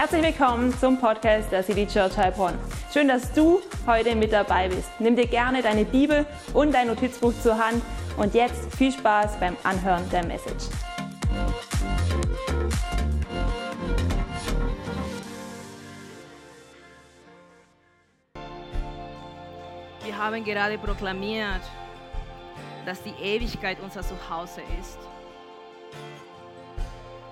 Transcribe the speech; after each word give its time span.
Herzlich 0.00 0.22
willkommen 0.22 0.72
zum 0.78 1.00
Podcast 1.00 1.50
der 1.50 1.64
City 1.64 1.84
Church 1.84 2.16
Heilbronn. 2.16 2.56
Schön, 2.92 3.08
dass 3.08 3.32
du 3.32 3.60
heute 3.84 4.14
mit 4.14 4.32
dabei 4.32 4.68
bist. 4.68 4.88
Nimm 5.00 5.16
dir 5.16 5.26
gerne 5.26 5.60
deine 5.60 5.84
Bibel 5.84 6.24
und 6.54 6.72
dein 6.72 6.86
Notizbuch 6.86 7.32
zur 7.42 7.58
Hand 7.58 7.82
und 8.16 8.32
jetzt 8.32 8.72
viel 8.76 8.92
Spaß 8.92 9.40
beim 9.40 9.56
Anhören 9.64 10.08
der 10.10 10.24
Message. 10.24 10.66
Wir 20.04 20.16
haben 20.16 20.44
gerade 20.44 20.78
proklamiert, 20.78 21.62
dass 22.86 23.02
die 23.02 23.20
Ewigkeit 23.20 23.78
unser 23.82 24.02
Zuhause 24.02 24.60
ist. 24.78 25.00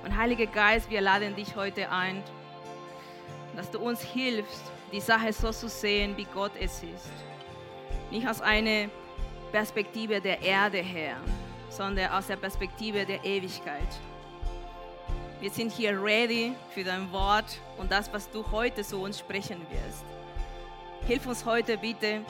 Und 0.05 0.17
Heiliger 0.17 0.47
Geist, 0.47 0.91
wir 0.91 1.01
laden 1.01 1.37
dich 1.37 1.55
heute 1.55 1.93
ein, 1.93 2.25
dass 3.57 3.71
du 3.71 3.81
uns 3.81 4.03
hilfst, 4.03 4.63
die 4.93 5.01
Sache 5.01 5.33
so 5.33 5.51
zu 5.51 5.69
sehen, 5.69 6.17
wie 6.17 6.27
Gott 6.27 6.53
es 6.61 6.83
ist. 6.83 7.11
Nicht 8.11 8.29
aus 8.29 8.41
einer 8.41 8.89
Perspektive 9.51 10.21
der 10.21 10.41
Erde 10.43 10.79
her, 10.79 11.17
sondern 11.71 12.13
aus 12.13 12.27
der 12.27 12.37
Perspektive 12.37 13.05
der 13.05 13.25
Ewigkeit. 13.25 13.89
Wir 15.41 15.51
sind 15.51 15.73
hier 15.73 16.01
ready 16.01 16.55
für 16.71 16.85
dein 16.85 17.11
Wort 17.13 17.59
und 17.79 17.91
das, 17.91 18.13
was 18.13 18.31
du 18.31 18.45
heute 18.51 18.83
zu 18.83 18.99
uns 18.99 19.19
sprechen 19.19 19.61
wirst. 19.71 20.05
Hilf 21.07 21.27
uns 21.27 21.45
heute 21.45 21.77
bitte, 21.77 22.23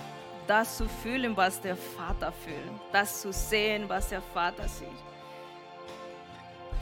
das 0.46 0.76
zu 0.76 0.88
fühlen, 0.88 1.36
was 1.36 1.60
der 1.60 1.76
Vater 1.76 2.32
fühlt, 2.32 2.80
das 2.92 3.20
zu 3.20 3.32
sehen, 3.32 3.88
was 3.88 4.08
der 4.08 4.22
Vater 4.22 4.68
sieht. 4.68 4.88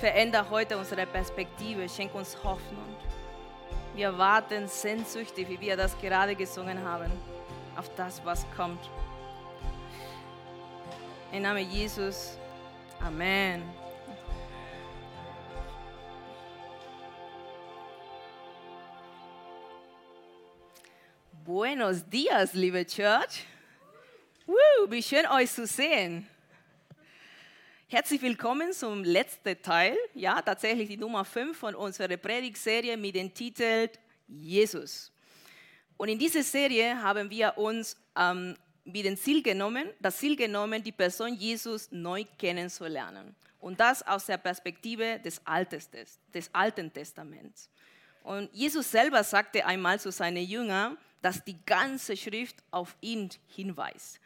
Veränder 0.00 0.48
heute 0.50 0.76
unsere 0.76 1.06
Perspektive, 1.06 1.88
schenk 1.88 2.14
uns 2.14 2.36
Hoffnung. 2.42 2.96
Wir 3.94 4.18
warten 4.18 4.66
sehnsüchtig, 4.66 5.48
wie 5.48 5.60
wir 5.60 5.76
das 5.76 5.96
gerade 6.00 6.34
gesungen 6.34 6.82
haben, 6.82 7.12
auf 7.76 7.88
das, 7.94 8.24
was 8.24 8.44
kommt. 8.56 8.80
Im 11.30 11.42
Namen 11.42 11.70
Jesus, 11.70 12.36
Amen. 13.00 13.62
Buenos 21.44 22.08
dias, 22.08 22.52
liebe 22.54 22.84
Church. 22.84 23.44
Woo, 24.46 24.54
wie 24.88 25.02
schön 25.02 25.26
euch 25.26 25.52
zu 25.52 25.66
sehen. 25.66 26.28
Herzlich 27.86 28.22
willkommen 28.22 28.72
zum 28.72 29.04
letzten 29.04 29.60
Teil, 29.60 29.94
ja, 30.14 30.40
tatsächlich 30.40 30.88
die 30.88 30.96
Nummer 30.96 31.22
5 31.22 31.56
von 31.56 31.74
unserer 31.74 32.16
Predigtserie 32.16 32.96
mit 32.96 33.14
dem 33.14 33.32
Titel 33.32 33.90
Jesus. 34.26 35.12
Und 35.98 36.08
in 36.08 36.18
dieser 36.18 36.42
Serie 36.42 37.00
haben 37.02 37.28
wir 37.28 37.58
uns 37.58 37.94
ähm, 38.16 38.56
mit 38.84 39.04
dem 39.04 39.18
Ziel 39.18 39.42
genommen, 39.42 39.90
das 40.00 40.16
Ziel 40.16 40.34
genommen, 40.34 40.82
die 40.82 40.92
Person 40.92 41.34
Jesus 41.34 41.92
neu 41.92 42.24
kennenzulernen. 42.38 43.36
Und 43.60 43.78
das 43.78 44.02
aus 44.06 44.26
der 44.26 44.38
Perspektive 44.38 45.20
des, 45.20 45.46
Altes, 45.46 45.90
des 46.32 46.50
Alten 46.54 46.90
Testaments. 46.90 47.68
Und 48.22 48.48
Jesus 48.54 48.90
selber 48.90 49.22
sagte 49.22 49.64
einmal 49.66 50.00
zu 50.00 50.10
seinen 50.10 50.44
Jüngern, 50.44 50.96
dass 51.20 51.44
die 51.44 51.62
ganze 51.66 52.16
Schrift 52.16 52.56
auf 52.70 52.96
ihn 53.02 53.28
hinweist. 53.46 54.20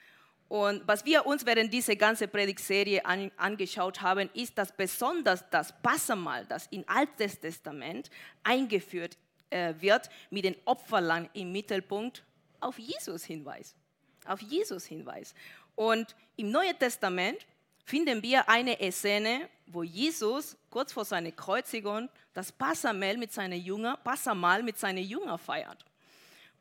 Und 0.48 0.86
was 0.88 1.04
wir 1.04 1.27
uns 1.27 1.44
während 1.44 1.72
dieser 1.72 1.94
ganzen 1.94 2.30
Predigtserie 2.30 3.04
an, 3.04 3.30
angeschaut 3.36 4.00
haben, 4.00 4.30
ist, 4.32 4.56
dass 4.56 4.72
besonders 4.72 5.44
das 5.50 5.74
Passamal, 5.82 6.46
das 6.46 6.66
im 6.68 6.84
Alten 6.86 7.16
Testament 7.41 8.10
eingeführt 8.42 9.19
äh, 9.50 9.74
wird, 9.78 10.08
mit 10.30 10.44
den 10.44 10.56
Opferlamm 10.64 11.28
im 11.34 11.53
Mittelpunkt 11.53 12.25
auf 12.60 12.78
Jesus 12.78 13.25
hinweist. 13.25 13.76
Auf 14.25 14.41
Jesus 14.41 14.86
hinweist. 14.86 15.34
Und 15.75 16.16
im 16.36 16.50
Neuen 16.50 16.78
Testament 16.78 17.47
finden 17.84 18.22
wir 18.22 18.48
eine 18.48 18.76
Szene, 18.91 19.48
wo 19.66 19.82
Jesus 19.82 20.56
kurz 20.70 20.92
vor 20.92 21.04
seiner 21.04 21.32
Kreuzigung 21.32 22.09
das 22.32 22.53
Passamal 22.53 23.16
mit 23.19 23.32
seinen 23.32 23.60
Jüngern, 23.60 23.98
Passamal 24.03 24.62
mit 24.62 24.78
seinen 24.78 25.04
Jüngern 25.04 25.38
feiert. 25.38 25.84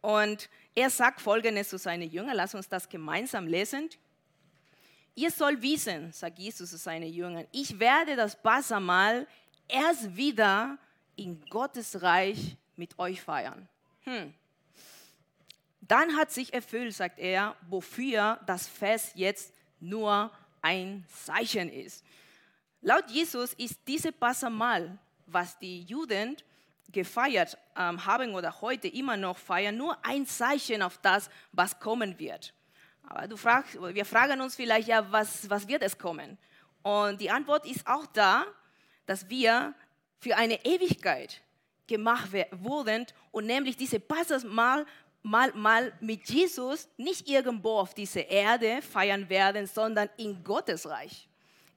Und 0.02 0.50
er 0.78 0.92
sagt 0.92 1.22
Folgendes 1.22 1.70
zu 1.70 1.80
seinen 1.80 2.08
Jüngern, 2.08 2.36
lass 2.36 2.54
uns 2.54 2.70
das 2.70 2.88
gemeinsam 2.88 3.48
lesen. 3.48 3.90
Ihr 5.16 5.32
sollt 5.32 5.60
wissen, 5.64 6.12
sagt 6.12 6.38
Jesus 6.38 6.70
zu 6.70 6.78
seinen 6.78 7.12
Jüngern, 7.12 7.48
ich 7.52 7.80
werde 7.80 8.16
das 8.16 8.40
Passamal 8.40 9.26
erst 9.68 10.16
wieder 10.16 10.78
in 11.16 11.44
Gottes 11.50 12.00
Reich 12.04 12.56
mit 12.76 13.00
euch 13.00 13.20
feiern. 13.20 13.68
Hm. 14.04 14.32
Dann 15.82 16.16
hat 16.16 16.32
sich 16.32 16.54
erfüllt, 16.54 16.94
sagt 16.94 17.18
er, 17.18 17.56
wofür 17.68 18.40
das 18.46 18.68
Fest 18.68 19.14
jetzt 19.16 19.52
nur 19.80 20.30
ein 20.62 21.04
Zeichen 21.12 21.70
ist. 21.70 22.06
Laut 22.82 23.10
Jesus 23.10 23.54
ist 23.54 23.80
diese 23.88 24.12
Passamal, 24.12 24.96
was 25.26 25.58
die 25.58 25.82
Juden 25.82 26.38
gefeiert 26.92 27.58
ähm, 27.76 28.06
haben 28.06 28.34
oder 28.34 28.62
heute 28.62 28.88
immer 28.88 29.18
noch 29.18 29.38
feiern, 29.38 29.76
nur 29.76 29.98
ein 30.06 30.26
Zeichen 30.26 30.82
auf 30.82 30.98
das, 31.00 31.30
was 31.52 31.80
kommen 31.80 32.18
wird. 32.18 32.54
Aber 33.04 33.28
du 33.28 33.38
fragst, 33.38 33.78
wir 33.82 34.06
fragen 34.06 34.42
uns 34.42 34.56
vielleicht, 34.56 34.88
ja, 34.88 35.10
was, 35.12 35.50
was 35.50 35.68
wird 35.68 35.84
es 35.84 35.98
kommen? 35.98 36.38
Und 36.84 37.20
die 37.22 37.30
Antwort 37.30 37.66
ist 37.66 37.86
auch 37.88 38.06
da, 38.08 38.46
dass 39.06 39.30
wir 39.30 39.74
für 40.20 40.36
eine 40.36 40.64
Ewigkeit 40.66 41.42
gemacht 41.88 42.30
wurden 42.52 43.06
und 43.32 43.46
nämlich 43.46 43.78
diese 43.78 44.00
Passes 44.00 44.44
mal, 44.44 44.86
mal, 45.24 45.52
mal 45.54 45.94
mit 46.02 46.30
Jesus 46.30 46.90
nicht 46.98 47.28
irgendwo 47.28 47.80
auf 47.80 47.94
dieser 47.94 48.28
Erde 48.28 48.82
feiern 48.82 49.30
werden, 49.30 49.68
sondern 49.68 50.10
in 50.18 50.44
Gottes 50.44 50.88
Reich. 50.88 51.30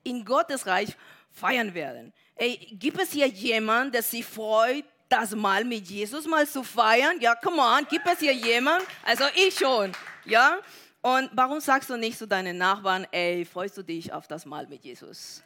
In 0.03 0.25
Gottes 0.25 0.67
Reich 0.67 0.97
feiern 1.31 1.75
werden. 1.75 2.13
Ey, 2.35 2.57
gibt 2.73 3.01
es 3.01 3.13
hier 3.13 3.27
jemanden, 3.29 3.93
der 3.93 4.03
sich 4.03 4.25
freut, 4.25 4.85
das 5.11 5.35
mal 5.35 5.65
mit 5.65 5.89
Jesus 5.89 6.27
mal 6.27 6.47
zu 6.47 6.63
feiern? 6.63 7.21
Ja, 7.21 7.35
come 7.35 7.61
on, 7.61 7.87
gibt 7.89 8.07
es 8.07 8.21
hier 8.21 8.33
jemanden? 8.33 8.87
Also 9.05 9.25
ich 9.35 9.59
schon, 9.59 9.93
ja? 10.25 10.59
Und 11.03 11.31
warum 11.33 11.61
sagst 11.61 11.89
du 11.89 11.97
nicht 11.97 12.19
zu 12.19 12.27
deinen 12.27 12.59
Nachbarn, 12.59 13.07
ey, 13.11 13.45
freust 13.45 13.77
du 13.79 13.83
dich 13.83 14.13
auf 14.13 14.29
das 14.29 14.45
Mal 14.45 14.67
mit 14.67 14.85
Jesus? 14.85 15.43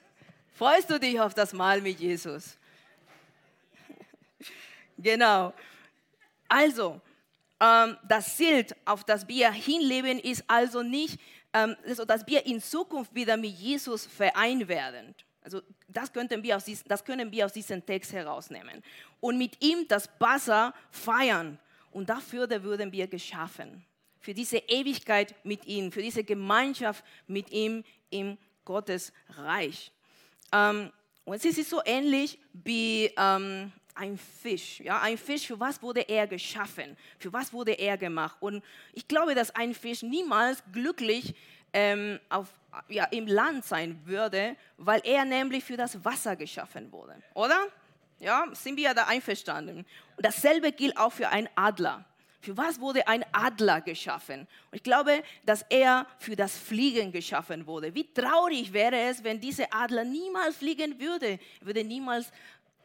Freust 0.55 0.91
du 0.91 0.99
dich 0.99 1.21
auf 1.21 1.35
das 1.35 1.53
Mal 1.53 1.81
mit 1.81 2.01
Jesus? 2.01 2.57
genau. 4.99 5.53
Also, 6.49 7.01
ähm, 7.61 7.97
das 8.07 8.37
Ziel, 8.37 8.67
auf 8.85 9.05
das 9.05 9.27
wir 9.29 9.51
hinleben, 9.53 10.19
ist 10.19 10.45
also 10.49 10.83
nicht, 10.83 11.21
ähm, 11.53 11.77
also, 11.87 12.05
dass 12.05 12.27
wir 12.27 12.45
in 12.47 12.61
Zukunft 12.61 13.15
wieder 13.15 13.37
mit 13.37 13.53
Jesus 13.53 14.07
vereint 14.07 14.67
werden. 14.67 15.15
Also 15.45 15.61
das, 15.89 16.13
könnten 16.13 16.43
wir 16.43 16.57
aus 16.57 16.65
das 16.87 17.05
können 17.05 17.31
wir 17.31 17.45
aus 17.45 17.53
diesem 17.53 17.85
Text 17.85 18.13
herausnehmen. 18.13 18.83
Und 19.21 19.39
mit 19.39 19.63
ihm 19.63 19.87
das 19.87 20.09
Wasser 20.19 20.75
feiern. 20.91 21.59
Und 21.93 22.09
dafür 22.09 22.49
würden 22.63 22.91
wir 22.91 23.07
geschaffen. 23.07 23.85
Für 24.21 24.33
diese 24.33 24.57
Ewigkeit 24.57 25.35
mit 25.45 25.67
ihm, 25.67 25.93
für 25.93 26.03
diese 26.03 26.25
Gemeinschaft 26.25 27.05
mit 27.27 27.51
ihm 27.53 27.85
im 28.09 28.39
Gottes 28.65 29.13
Reich. 29.29 29.93
Ähm, 30.51 30.91
und 31.25 31.37
es 31.37 31.45
ist 31.45 31.69
so 31.69 31.83
ähnlich 31.85 32.39
wie 32.53 33.13
ähm, 33.17 33.71
ein 33.95 34.19
Fisch. 34.19 34.81
Ja, 34.81 35.01
ein 35.03 35.19
Fisch, 35.19 35.47
für 35.47 35.61
was 35.61 35.83
wurde 35.83 36.01
er 36.09 36.27
geschaffen? 36.27 36.97
Für 37.19 37.33
was 37.33 37.53
wurde 37.53 37.73
er 37.73 37.97
gemacht? 37.99 38.37
Und 38.41 38.65
ich 38.93 39.07
glaube, 39.07 39.35
dass 39.35 39.55
ein 39.55 39.75
Fisch 39.75 40.03
niemals 40.03 40.63
glücklich 40.73 41.35
ähm, 41.75 42.19
auf, 42.31 42.49
ja, 42.89 43.05
im 43.07 43.27
Land 43.27 43.65
sein 43.65 44.01
würde, 44.05 44.57
weil 44.79 45.03
er 45.05 45.25
nämlich 45.25 45.63
für 45.65 45.77
das 45.77 46.03
Wasser 46.05 46.37
geschaffen 46.37 46.91
wurde. 46.91 47.17
Oder? 47.35 47.67
Ja, 48.21 48.47
sind 48.53 48.77
wir 48.77 48.95
da 48.95 49.07
einverstanden? 49.07 49.85
Und 50.17 50.25
dasselbe 50.25 50.73
gilt 50.73 50.97
auch 50.97 51.13
für 51.13 51.29
einen 51.29 51.49
Adler. 51.57 52.05
Für 52.41 52.57
was 52.57 52.79
wurde 52.79 53.07
ein 53.09 53.25
Adler 53.33 53.81
geschaffen? 53.81 54.41
Und 54.71 54.77
ich 54.77 54.83
glaube, 54.83 55.23
dass 55.45 55.65
er 55.69 56.07
für 56.19 56.37
das 56.37 56.57
Fliegen 56.57 57.11
geschaffen 57.11 57.67
wurde. 57.67 57.95
Wie 57.95 58.13
traurig 58.13 58.73
wäre 58.73 58.97
es, 59.09 59.25
wenn 59.25 59.41
dieser 59.41 59.67
Adler 59.75 60.05
niemals 60.05 60.57
fliegen 60.57 61.01
würde. 61.01 61.39
Er 61.61 61.67
würde 61.67 61.83
niemals 61.83 62.31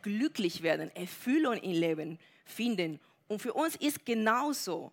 glücklich 0.02 0.64
werden, 0.64 0.94
Erfüllung 0.96 1.58
im 1.58 1.72
Leben 1.72 2.20
finden. 2.46 3.00
Und 3.28 3.42
für 3.42 3.54
uns 3.54 3.76
ist 3.76 4.06
genauso. 4.06 4.92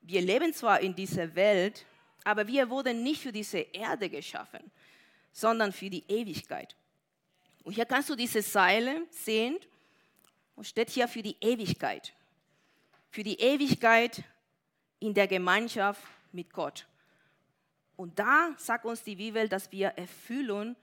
Wir 0.00 0.22
leben 0.22 0.52
zwar 0.54 0.80
in 0.80 0.94
dieser 0.94 1.34
Welt, 1.34 1.84
aber 2.24 2.46
wir 2.46 2.68
wurden 2.70 3.02
nicht 3.02 3.20
für 3.20 3.32
diese 3.32 3.58
Erde 3.58 4.08
geschaffen, 4.08 4.70
sondern 5.32 5.72
für 5.72 5.90
die 5.90 6.04
Ewigkeit. 6.08 6.74
Und 7.62 7.74
hier 7.74 7.84
kannst 7.84 8.08
du 8.10 8.16
diese 8.16 8.42
Seile 8.42 9.06
sehen 9.10 9.58
und 10.56 10.66
steht 10.66 10.90
hier 10.90 11.06
für 11.06 11.22
die 11.22 11.36
Ewigkeit. 11.40 12.12
Für 13.10 13.22
die 13.22 13.38
Ewigkeit 13.40 14.22
in 15.00 15.14
der 15.14 15.26
Gemeinschaft 15.26 16.02
mit 16.32 16.52
Gott. 16.52 16.86
Und 17.96 18.18
da 18.18 18.54
sagt 18.56 18.84
uns 18.84 19.02
die 19.02 19.16
Bibel, 19.16 19.48
dass 19.48 19.70
wir 19.70 19.88
Erfüllung 19.88 20.76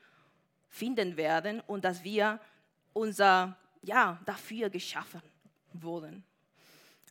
finden 0.69 1.17
werden 1.17 1.59
und 1.61 1.83
dass 1.83 2.03
wir 2.03 2.39
unser, 2.93 3.57
ja, 3.81 4.19
dafür 4.25 4.69
geschaffen, 4.69 5.21
wurden. 5.73 6.23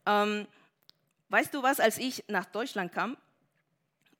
Ähm, 0.06 0.46
weißt 1.28 1.52
du 1.52 1.62
was, 1.62 1.80
als 1.80 1.98
ich 1.98 2.24
nach 2.28 2.46
Deutschland 2.46 2.92
kam, 2.92 3.16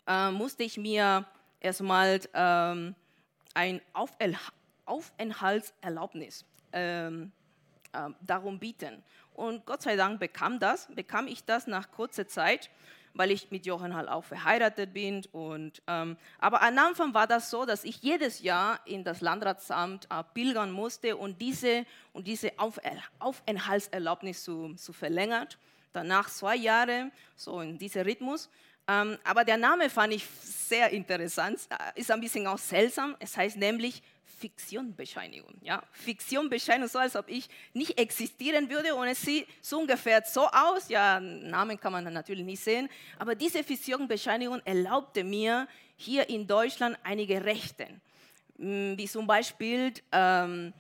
äh, 0.07 0.31
musste 0.31 0.63
ich 0.63 0.77
mir 0.77 1.25
erstmal 1.61 2.21
ähm, 2.35 2.95
ein 3.55 3.81
Aufenthaltserlaubnis 4.85 6.45
ähm, 6.73 7.33
äh, 7.93 8.11
darum 8.21 8.59
bieten. 8.59 9.03
Und 9.35 9.65
Gott 9.67 9.83
sei 9.83 9.97
Dank 9.97 10.21
bekam 10.21 10.59
das, 10.59 10.89
bekam 10.95 11.27
ich 11.27 11.45
das 11.45 11.67
nach 11.67 11.91
kurzer 11.91 12.27
Zeit, 12.27 12.71
weil 13.15 13.31
ich 13.31 13.51
mit 13.51 13.67
Johann 13.67 13.95
halt 13.95 14.09
auch 14.09 14.25
verheiratet 14.25 14.93
bin. 14.93 15.25
Und, 15.33 15.83
ähm, 15.87 16.17
aber 16.39 16.63
am 16.63 16.79
Anfang 16.79 17.15
war 17.15 17.27
das 17.27 17.51
so, 17.51 17.65
dass 17.65 17.85
ich 17.85 18.03
jedes 18.03 18.41
Jahr 18.41 18.81
in 18.85 19.03
das 19.03 19.21
Landratsamt 19.21 20.07
äh, 20.11 20.23
pilgern 20.35 20.71
musste 20.71 21.17
und 21.17 21.41
diese, 21.41 21.87
und 22.13 22.27
diese 22.27 22.53
Auf 22.59 22.81
Aufenthaltserlaubnis 23.19 24.45
zu, 24.45 24.75
zu 24.75 24.93
verlängern. 24.93 25.49
Danach 25.93 26.29
zwei 26.29 26.55
Jahre, 26.55 27.11
so 27.35 27.61
in 27.61 27.79
diesem 27.79 28.03
Rhythmus. 28.03 28.49
Ähm, 28.89 29.19
aber 29.25 29.45
der 29.45 29.57
Name 29.57 29.91
fand 29.91 30.15
ich 30.15 30.27
sehr 30.27 30.91
interessant, 30.91 31.61
äh, 31.71 32.01
ist 32.01 32.11
ein 32.11 32.21
bisschen 32.21 32.47
auch 32.47 32.59
seltsam. 32.59 33.17
Es 33.19 33.37
heißt 33.37 33.57
nämlich 33.57 34.03
Fiktionbescheinigung. 34.41 35.55
Ja? 35.61 35.83
Fiktionbescheinigung, 35.93 36.89
so 36.89 36.99
als 36.99 37.15
ob 37.15 37.29
ich 37.29 37.49
nicht 37.75 37.99
existieren 37.99 38.71
würde 38.71 38.95
und 38.95 39.07
es 39.07 39.21
sieht 39.21 39.47
so 39.61 39.81
ungefähr 39.81 40.23
so 40.25 40.47
aus. 40.47 40.89
Ja, 40.89 41.21
Namen 41.21 41.79
kann 41.79 41.93
man 41.93 42.11
natürlich 42.13 42.45
nicht 42.45 42.63
sehen, 42.63 42.89
aber 43.19 43.35
diese 43.35 43.63
Fiktionbescheinigung 43.63 44.63
erlaubte 44.65 45.25
mir 45.25 45.69
hier 45.97 46.29
in 46.31 46.47
Deutschland 46.47 46.97
einige 47.05 47.45
Rechte, 47.45 47.87
hm, 48.57 48.97
wie 48.97 49.07
zum 49.07 49.27
Beispiel, 49.27 49.93
ähm, 50.11 50.73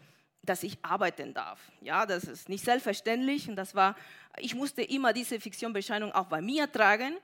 dass 0.42 0.62
ich 0.62 0.78
arbeiten 0.80 1.34
darf. 1.34 1.60
Ja, 1.82 2.06
das 2.06 2.24
ist 2.24 2.48
nicht 2.48 2.64
selbstverständlich 2.64 3.46
und 3.46 3.56
das 3.56 3.74
war, 3.74 3.94
ich 4.38 4.54
musste 4.54 4.80
immer 4.82 5.12
diese 5.12 5.38
Fiktionbescheinigung 5.38 6.14
auch 6.14 6.26
bei 6.26 6.40
mir 6.40 6.70
tragen, 6.72 7.18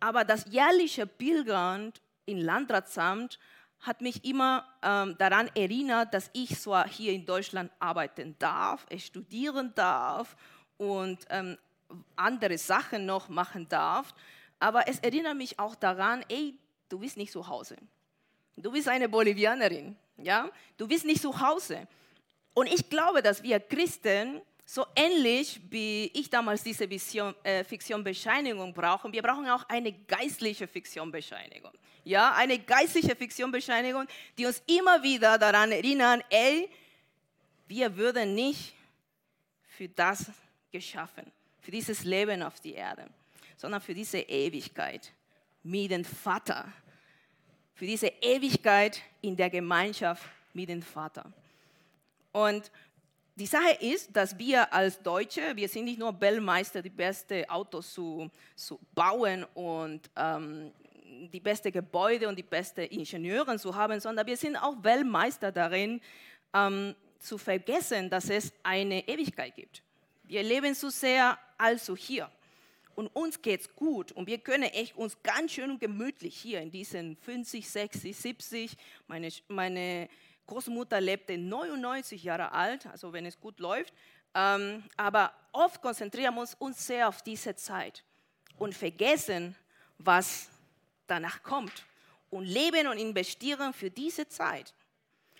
aber 0.00 0.24
das 0.24 0.44
jährliche 0.50 1.06
Pilgern 1.06 1.92
im 2.26 2.38
Landratsamt 2.38 3.38
hat 3.80 4.00
mich 4.00 4.24
immer 4.24 4.66
ähm, 4.82 5.16
daran 5.18 5.48
erinnert, 5.54 6.12
dass 6.12 6.30
ich 6.32 6.58
zwar 6.58 6.88
hier 6.88 7.12
in 7.12 7.24
Deutschland 7.24 7.70
arbeiten 7.78 8.34
darf, 8.38 8.86
studieren 8.98 9.72
darf 9.74 10.36
und 10.76 11.18
ähm, 11.30 11.56
andere 12.16 12.58
Sachen 12.58 13.06
noch 13.06 13.28
machen 13.28 13.68
darf, 13.68 14.14
aber 14.58 14.88
es 14.88 14.98
erinnert 15.00 15.36
mich 15.36 15.58
auch 15.58 15.74
daran, 15.74 16.24
ey, 16.28 16.58
du 16.88 16.98
bist 16.98 17.16
nicht 17.16 17.32
zu 17.32 17.46
Hause. 17.46 17.76
Du 18.56 18.72
bist 18.72 18.88
eine 18.88 19.08
Bolivianerin, 19.08 19.96
ja? 20.16 20.48
Du 20.76 20.88
bist 20.88 21.04
nicht 21.04 21.20
zu 21.20 21.38
Hause. 21.38 21.86
Und 22.54 22.72
ich 22.72 22.88
glaube, 22.88 23.20
dass 23.20 23.42
wir 23.42 23.60
Christen 23.60 24.40
so 24.68 24.84
ähnlich 24.96 25.60
wie 25.70 26.10
ich 26.12 26.28
damals 26.28 26.64
diese 26.64 26.90
Vision, 26.90 27.34
äh, 27.44 27.62
Fiktionbescheinigung 27.62 28.74
brauchen, 28.74 29.12
wir 29.12 29.22
brauchen 29.22 29.48
auch 29.48 29.62
eine 29.68 29.92
geistliche 29.92 30.66
Fiktionbescheinigung. 30.66 31.70
Ja, 32.02 32.34
eine 32.34 32.58
geistliche 32.58 33.14
Fiktionbescheinigung, 33.14 34.06
die 34.36 34.44
uns 34.44 34.60
immer 34.66 35.02
wieder 35.02 35.38
daran 35.38 35.70
erinnern, 35.70 36.22
ey, 36.30 36.68
wir 37.68 37.96
würden 37.96 38.34
nicht 38.34 38.74
für 39.68 39.88
das 39.88 40.26
geschaffen, 40.72 41.30
für 41.60 41.70
dieses 41.70 42.02
Leben 42.02 42.42
auf 42.42 42.58
die 42.60 42.74
Erde, 42.74 43.08
sondern 43.56 43.80
für 43.80 43.94
diese 43.94 44.18
Ewigkeit 44.18 45.12
mit 45.62 45.92
dem 45.92 46.04
Vater, 46.04 46.72
für 47.74 47.86
diese 47.86 48.08
Ewigkeit 48.20 49.00
in 49.20 49.36
der 49.36 49.50
Gemeinschaft 49.50 50.24
mit 50.54 50.68
dem 50.68 50.82
Vater. 50.82 51.32
Und 52.32 52.70
die 53.36 53.46
Sache 53.46 53.76
ist, 53.80 54.16
dass 54.16 54.36
wir 54.38 54.72
als 54.72 55.00
Deutsche, 55.02 55.54
wir 55.54 55.68
sind 55.68 55.84
nicht 55.84 55.98
nur 55.98 56.18
Weltmeister, 56.18 56.80
die 56.80 56.90
besten 56.90 57.44
Autos 57.50 57.92
zu, 57.92 58.30
zu 58.54 58.80
bauen 58.94 59.44
und 59.54 60.00
ähm, 60.16 60.72
die 61.32 61.40
besten 61.40 61.70
Gebäude 61.70 62.28
und 62.28 62.36
die 62.36 62.42
besten 62.42 62.80
Ingenieure 62.80 63.58
zu 63.58 63.74
haben, 63.74 64.00
sondern 64.00 64.26
wir 64.26 64.38
sind 64.38 64.56
auch 64.56 64.82
Weltmeister 64.82 65.52
darin, 65.52 66.00
ähm, 66.54 66.94
zu 67.18 67.36
vergessen, 67.36 68.08
dass 68.08 68.30
es 68.30 68.52
eine 68.62 69.06
Ewigkeit 69.06 69.54
gibt. 69.54 69.82
Wir 70.24 70.42
leben 70.42 70.74
so 70.74 70.88
sehr 70.88 71.38
also 71.58 71.94
hier. 71.94 72.30
Und 72.94 73.08
uns 73.08 73.42
geht 73.42 73.60
es 73.60 73.76
gut 73.76 74.12
und 74.12 74.26
wir 74.26 74.38
können 74.38 74.62
echt 74.62 74.96
uns 74.96 75.22
ganz 75.22 75.52
schön 75.52 75.78
gemütlich 75.78 76.34
hier 76.34 76.62
in 76.62 76.70
diesen 76.70 77.16
50, 77.16 77.68
60, 77.68 78.16
70, 78.16 78.76
meine, 79.06 79.28
meine 79.48 80.08
Großmutter 80.46 81.00
lebte 81.00 81.36
99 81.36 82.22
Jahre 82.22 82.52
alt, 82.52 82.86
also 82.86 83.12
wenn 83.12 83.26
es 83.26 83.38
gut 83.38 83.58
läuft. 83.58 83.92
Ähm, 84.34 84.84
aber 84.96 85.32
oft 85.52 85.80
konzentrieren 85.80 86.34
wir 86.34 86.46
uns 86.58 86.86
sehr 86.86 87.08
auf 87.08 87.22
diese 87.22 87.56
Zeit 87.56 88.04
und 88.58 88.74
vergessen, 88.74 89.56
was 89.98 90.48
danach 91.06 91.42
kommt 91.42 91.84
und 92.30 92.44
leben 92.44 92.86
und 92.86 92.98
investieren 92.98 93.72
für 93.72 93.90
diese 93.90 94.28
Zeit. 94.28 94.74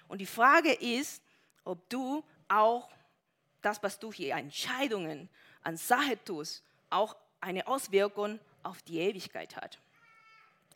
Und 0.08 0.18
die 0.18 0.26
Frage 0.26 0.72
ist, 0.72 1.22
ob 1.64 1.88
du 1.88 2.24
auch 2.48 2.88
das, 3.60 3.82
was 3.82 3.98
du 3.98 4.12
hier 4.12 4.34
Entscheidungen 4.36 5.28
an 5.62 5.76
Sache 5.76 6.22
tust, 6.24 6.62
auch 6.90 7.16
eine 7.40 7.66
Auswirkung 7.66 8.38
auf 8.62 8.82
die 8.82 8.98
Ewigkeit 8.98 9.56
hat. 9.56 9.78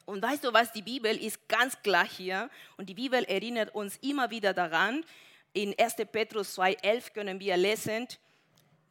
Und 0.06 0.23
weißt 0.23 0.44
du 0.44 0.52
was, 0.52 0.73
die 0.73 0.82
Bibel 0.82 1.17
ist 1.17 1.49
ganz 1.49 1.81
klar 1.82 2.06
hier 2.06 2.50
und 2.76 2.88
die 2.88 2.94
Bibel 2.94 3.23
erinnert 3.25 3.75
uns 3.75 3.97
immer 3.99 4.31
wieder 4.31 4.52
daran. 4.52 5.05
In 5.52 5.75
1. 5.79 5.97
Petrus 6.11 6.58
2.11 6.58 7.12
können 7.12 7.41
wir 7.41 7.56
lesen, 7.56 8.08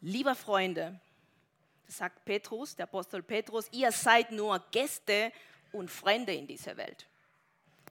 liebe 0.01 0.35
Freunde, 0.35 0.99
sagt 1.87 2.23
Petrus, 2.25 2.75
der 2.75 2.83
Apostel 2.83 3.23
Petrus, 3.23 3.67
ihr 3.71 3.91
seid 3.91 4.31
nur 4.31 4.59
Gäste 4.71 5.31
und 5.71 5.89
Freunde 5.89 6.33
in 6.33 6.47
dieser 6.47 6.77
Welt. 6.77 7.07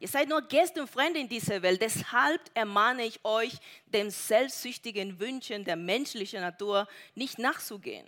Ihr 0.00 0.08
seid 0.08 0.28
nur 0.28 0.42
Gäste 0.42 0.80
und 0.80 0.88
Freunde 0.88 1.18
in 1.18 1.28
dieser 1.28 1.60
Welt. 1.62 1.82
Deshalb 1.82 2.40
ermahne 2.54 3.04
ich 3.04 3.24
euch, 3.24 3.54
den 3.86 4.10
selbstsüchtigen 4.10 5.18
Wünschen 5.18 5.64
der 5.64 5.76
menschlichen 5.76 6.40
Natur 6.40 6.86
nicht 7.16 7.38
nachzugehen, 7.38 8.06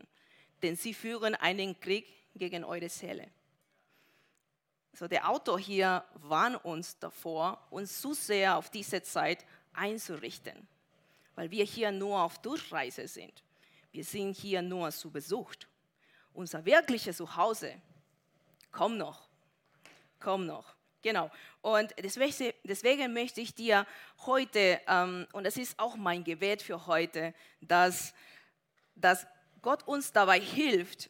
denn 0.62 0.76
sie 0.76 0.94
führen 0.94 1.34
einen 1.34 1.78
Krieg 1.80 2.06
gegen 2.36 2.62
eure 2.64 2.88
Seele. 2.88 3.26
So, 4.92 5.08
der 5.08 5.28
Autor 5.28 5.58
hier 5.58 6.04
warnt 6.14 6.64
uns 6.64 6.98
davor, 6.98 7.64
uns 7.70 8.00
zu 8.00 8.12
sehr 8.12 8.56
auf 8.56 8.70
diese 8.70 9.02
Zeit 9.02 9.44
einzurichten, 9.72 10.66
weil 11.36 11.50
wir 11.50 11.64
hier 11.64 11.92
nur 11.92 12.20
auf 12.20 12.38
Durchreise 12.40 13.06
sind. 13.08 13.42
Wir 13.92 14.04
sind 14.04 14.36
hier 14.36 14.62
nur 14.62 14.90
zu 14.90 15.10
besucht. 15.10 15.68
Unser 16.34 16.64
wirkliches 16.64 17.16
Zuhause 17.16 17.74
kommt 18.70 18.98
noch, 18.98 19.28
kommt 20.18 20.46
noch. 20.46 20.74
Genau. 21.02 21.30
Und 21.62 21.94
deswegen, 22.02 22.52
deswegen 22.62 23.12
möchte 23.12 23.40
ich 23.40 23.54
dir 23.54 23.86
heute, 24.26 24.80
ähm, 24.86 25.26
und 25.32 25.44
das 25.44 25.56
ist 25.56 25.78
auch 25.78 25.96
mein 25.96 26.24
Gebet 26.24 26.62
für 26.62 26.86
heute, 26.86 27.34
dass, 27.60 28.12
dass 28.94 29.26
Gott 29.62 29.86
uns 29.86 30.12
dabei 30.12 30.40
hilft, 30.40 31.08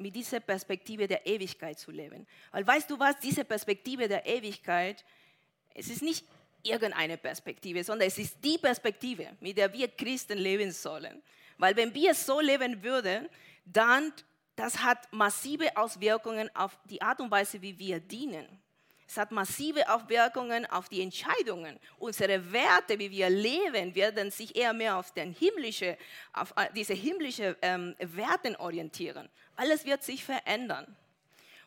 mit 0.00 0.16
dieser 0.16 0.40
Perspektive 0.40 1.06
der 1.06 1.26
Ewigkeit 1.26 1.78
zu 1.78 1.90
leben. 1.90 2.26
Weil 2.50 2.66
weißt 2.66 2.90
du 2.90 2.98
was, 2.98 3.18
diese 3.20 3.44
Perspektive 3.44 4.08
der 4.08 4.26
Ewigkeit, 4.26 5.04
es 5.74 5.88
ist 5.88 6.02
nicht 6.02 6.24
irgendeine 6.62 7.16
Perspektive, 7.16 7.84
sondern 7.84 8.08
es 8.08 8.18
ist 8.18 8.36
die 8.42 8.58
Perspektive, 8.58 9.28
mit 9.40 9.56
der 9.56 9.72
wir 9.72 9.88
Christen 9.88 10.38
leben 10.38 10.70
sollen. 10.72 11.22
Weil 11.58 11.76
wenn 11.76 11.94
wir 11.94 12.14
so 12.14 12.40
leben 12.40 12.82
würden, 12.82 13.28
dann 13.64 14.12
das 14.56 14.82
hat 14.82 15.10
massive 15.12 15.74
Auswirkungen 15.76 16.54
auf 16.54 16.78
die 16.84 17.00
Art 17.00 17.20
und 17.20 17.30
Weise, 17.30 17.62
wie 17.62 17.78
wir 17.78 17.98
dienen. 17.98 18.59
Es 19.10 19.16
hat 19.16 19.32
massive 19.32 19.92
Auswirkungen 19.92 20.66
auf 20.66 20.88
die 20.88 21.02
Entscheidungen. 21.02 21.80
Unsere 21.98 22.52
Werte, 22.52 22.96
wie 22.96 23.10
wir 23.10 23.28
leben, 23.28 23.92
werden 23.96 24.30
sich 24.30 24.54
eher 24.54 24.72
mehr 24.72 24.96
auf, 24.96 25.10
den 25.10 25.32
himmlische, 25.32 25.98
auf 26.32 26.54
äh, 26.56 26.68
diese 26.76 26.94
himmlischen 26.94 27.56
ähm, 27.60 27.96
Werten 27.98 28.54
orientieren. 28.54 29.28
Alles 29.56 29.84
wird 29.84 30.04
sich 30.04 30.24
verändern. 30.24 30.96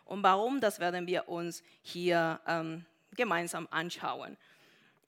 Und 0.06 0.24
warum, 0.24 0.62
das 0.62 0.80
werden 0.80 1.06
wir 1.06 1.28
uns 1.28 1.64
hier 1.82 2.40
ähm, 2.48 2.86
gemeinsam 3.14 3.68
anschauen. 3.72 4.38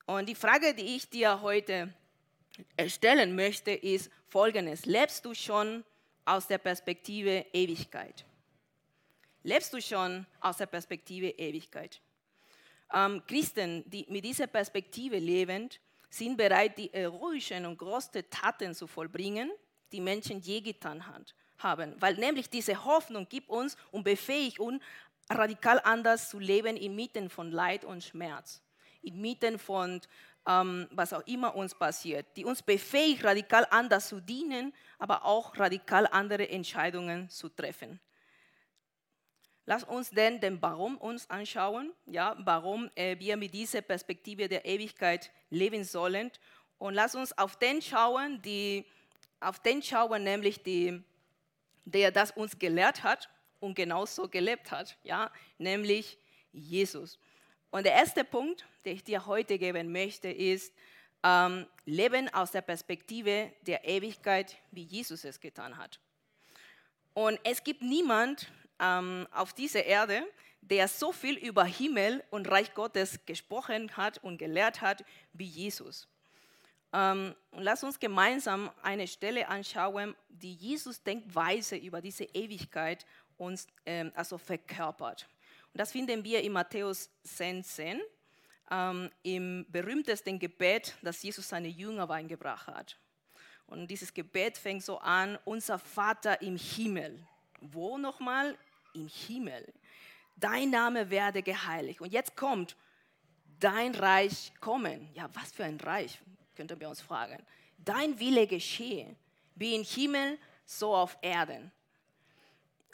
Und 0.06 0.28
die 0.28 0.36
Frage, 0.36 0.74
die 0.74 0.98
ich 0.98 1.10
dir 1.10 1.42
heute 1.42 1.94
stellen 2.86 3.34
möchte, 3.38 3.72
ist 3.72 4.12
folgendes. 4.28 4.86
Lebst 4.86 5.24
du 5.24 5.34
schon 5.34 5.86
aus 6.26 6.48
der 6.48 6.58
Perspektive 6.58 7.46
Ewigkeit? 7.54 8.26
Lebst 9.44 9.72
du 9.72 9.82
schon 9.82 10.26
aus 10.42 10.58
der 10.58 10.66
Perspektive 10.66 11.30
Ewigkeit? 11.30 12.02
Ähm, 12.96 13.22
Christen, 13.28 13.84
die 13.90 14.06
mit 14.10 14.24
dieser 14.24 14.48
Perspektive 14.48 15.18
leben, 15.18 15.70
sind 16.10 16.38
bereit, 16.38 16.78
die 16.78 16.90
heroischen 16.94 17.66
und 17.66 17.78
großen 17.78 18.24
Taten 18.30 18.74
zu 18.74 18.88
vollbringen, 18.88 19.52
die 19.92 20.00
Menschen 20.00 20.40
je 20.40 20.62
getan 20.62 21.04
haben. 21.58 21.96
Weil 22.00 22.16
nämlich 22.16 22.50
diese 22.50 22.86
Hoffnung 22.86 23.28
gibt 23.28 23.50
uns 23.50 23.76
und 23.92 24.04
befähigt 24.04 24.60
uns, 24.60 24.82
radikal 25.30 25.82
anders 25.84 26.30
zu 26.30 26.40
leben 26.40 26.78
inmitten 26.78 27.30
von 27.30 27.52
Leid 27.52 27.84
und 27.84 28.04
Schmerz, 28.04 28.62
inmitten 29.02 29.60
von 29.60 30.00
ähm, 30.48 30.88
was 30.92 31.12
auch 31.14 31.26
immer 31.26 31.56
uns 31.56 31.74
passiert, 31.74 32.28
die 32.38 32.46
uns 32.46 32.62
befähigt, 32.62 33.24
radikal 33.24 33.68
anders 33.72 34.08
zu 34.08 34.22
dienen, 34.22 34.74
aber 35.00 35.26
auch 35.26 35.58
radikal 35.58 36.08
andere 36.08 36.48
Entscheidungen 36.48 37.30
zu 37.30 37.50
treffen. 37.50 38.00
Lass 39.68 39.84
uns 39.84 40.12
denn 40.12 40.40
den 40.40 40.62
Warum 40.62 40.98
uns 40.98 41.28
anschauen, 41.30 41.92
ja, 42.06 42.36
warum 42.40 42.92
äh, 42.96 43.18
wir 43.20 43.36
mit 43.36 43.54
dieser 43.54 43.82
Perspektive 43.82 44.48
der 44.48 44.66
Ewigkeit 44.66 45.32
leben 45.50 45.84
sollen. 45.84 46.32
Und 46.78 46.94
lass 46.94 47.16
uns 47.16 47.36
auf 47.38 47.58
den 47.58 47.82
schauen, 47.82 48.42
die, 48.44 48.86
auf 49.40 49.60
den 49.60 49.82
schauen, 49.82 50.24
nämlich 50.24 50.62
die, 50.62 51.02
der 51.84 52.12
das 52.12 52.32
uns 52.32 52.60
gelehrt 52.60 53.04
hat 53.04 53.30
und 53.60 53.76
genauso 53.76 54.30
gelebt 54.30 54.70
hat, 54.70 54.98
ja, 55.04 55.32
nämlich 55.58 56.18
Jesus. 56.52 57.18
Und 57.72 57.86
der 57.86 57.94
erste 57.94 58.24
Punkt, 58.24 58.66
den 58.86 58.96
ich 58.96 59.04
dir 59.04 59.26
heute 59.26 59.58
geben 59.58 59.92
möchte, 59.92 60.30
ist, 60.30 60.74
ähm, 61.24 61.66
Leben 61.86 62.32
aus 62.34 62.52
der 62.52 62.62
Perspektive 62.62 63.52
der 63.62 63.84
Ewigkeit, 63.84 64.58
wie 64.72 64.84
Jesus 64.84 65.24
es 65.26 65.40
getan 65.40 65.78
hat. 65.78 66.00
Und 67.16 67.40
es 67.44 67.64
gibt 67.64 67.82
niemand 67.82 68.52
ähm, 68.80 69.28
auf 69.32 69.54
dieser 69.54 69.86
Erde, 69.86 70.24
der 70.62 70.88
so 70.88 71.12
viel 71.12 71.38
über 71.38 71.64
Himmel 71.64 72.24
und 72.32 72.50
Reich 72.50 72.74
Gottes 72.74 73.20
gesprochen 73.26 73.96
hat 73.96 74.18
und 74.24 74.38
gelehrt 74.38 74.82
hat 74.82 75.04
wie 75.34 75.46
Jesus. 75.46 76.08
Ähm, 76.94 77.36
und 77.52 77.64
lass 77.64 77.84
uns 77.84 78.00
gemeinsam 78.00 78.72
eine 78.82 79.08
Stelle 79.08 79.48
anschauen, 79.48 80.16
die 80.30 80.54
Jesus 80.54 81.04
Denkweise 81.04 81.76
über 81.76 82.02
diese 82.02 82.24
Ewigkeit 82.24 83.06
uns 83.38 83.68
ähm, 83.86 84.12
also 84.16 84.38
verkörpert. 84.38 85.28
Und 85.74 85.80
das 85.80 85.92
finden 85.92 86.24
wir 86.24 86.42
in 86.42 86.54
Matthäus 86.54 87.10
10, 87.24 88.02
ähm, 88.72 89.12
im 89.24 89.66
berühmtesten 89.70 90.40
Gebet, 90.40 90.96
das 91.02 91.22
Jesus 91.22 91.50
seine 91.50 91.68
Jünger 91.68 92.10
eingebracht 92.10 92.68
hat. 92.68 92.98
Und 93.68 93.88
dieses 93.88 94.14
Gebet 94.14 94.58
fängt 94.58 94.84
so 94.84 94.98
an, 95.00 95.38
unser 95.44 95.78
Vater 95.80 96.42
im 96.42 96.56
Himmel. 96.56 97.20
Wo 97.62 97.98
nochmal? 97.98 98.58
Im 98.96 99.08
Himmel. 99.08 99.74
Dein 100.36 100.70
Name 100.70 101.10
werde 101.10 101.44
geheiligt. 101.44 102.02
Und 102.02 102.12
jetzt 102.12 102.36
kommt, 102.36 102.76
dein 103.60 103.96
Reich 103.96 104.52
kommen. 104.60 105.10
Ja, 105.14 105.30
was 105.34 105.52
für 105.52 105.64
ein 105.64 105.80
Reich, 105.80 106.20
könnten 106.56 106.80
wir 106.80 106.90
uns 106.90 107.02
fragen. 107.02 107.46
Dein 107.78 108.20
Wille 108.20 108.48
geschehe, 108.48 109.16
wie 109.56 109.76
im 109.76 109.84
Himmel, 109.84 110.38
so 110.66 110.96
auf 110.96 111.18
Erden. 111.22 111.72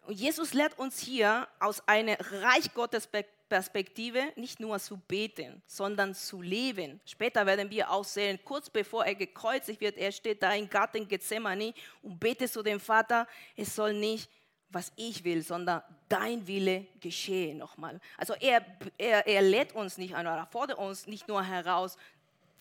Und 0.06 0.20
Jesus 0.20 0.54
lehrt 0.54 0.78
uns 0.78 1.00
hier 1.00 1.48
aus 1.60 1.88
einer 1.88 2.18
Reich 2.20 2.74
Gottes 2.74 3.08
Perspektive 3.52 4.32
nicht 4.36 4.60
nur 4.60 4.80
zu 4.80 4.98
beten, 4.98 5.62
sondern 5.68 6.16
zu 6.16 6.42
leben. 6.42 7.02
Später 7.06 7.46
werden 7.46 7.70
wir 7.70 7.92
auch 7.92 8.06
sehen, 8.06 8.40
kurz 8.44 8.70
bevor 8.70 9.06
er 9.06 9.16
gekreuzigt 9.16 9.82
wird, 9.82 9.98
er 9.98 10.12
steht 10.12 10.42
da 10.42 10.54
im 10.54 10.70
Garten 10.70 11.08
Gethsemane 11.08 11.74
und 12.02 12.20
betet 12.20 12.52
zu 12.52 12.64
dem 12.64 12.80
Vater, 12.80 13.28
es 13.56 13.76
soll 13.76 13.94
nicht 13.94 14.30
was 14.72 14.92
ich 14.96 15.24
will, 15.24 15.42
sondern 15.42 15.82
dein 16.08 16.46
Wille 16.48 16.88
geschehe 17.00 17.56
nochmal. 17.56 18.00
Also 18.18 18.34
er, 18.36 18.66
er, 18.98 19.26
er 19.28 19.42
lädt 19.42 19.74
uns 19.74 19.98
nicht 19.98 20.16
ein 20.16 20.26
er 20.26 20.46
fordert 20.48 20.78
uns 20.78 21.08
nicht 21.08 21.28
nur 21.28 21.44
heraus, 21.44 21.98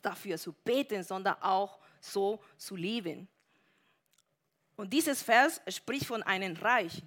dafür 0.02 0.38
zu 0.38 0.52
beten, 0.52 1.02
sondern 1.02 1.36
auch 1.40 1.78
so 2.00 2.40
zu 2.56 2.76
leben. 2.76 3.28
Und 4.76 4.92
dieses 4.92 5.22
Vers 5.22 5.60
spricht 5.68 6.06
von 6.06 6.22
einem 6.22 6.56
Reich. 6.56 7.02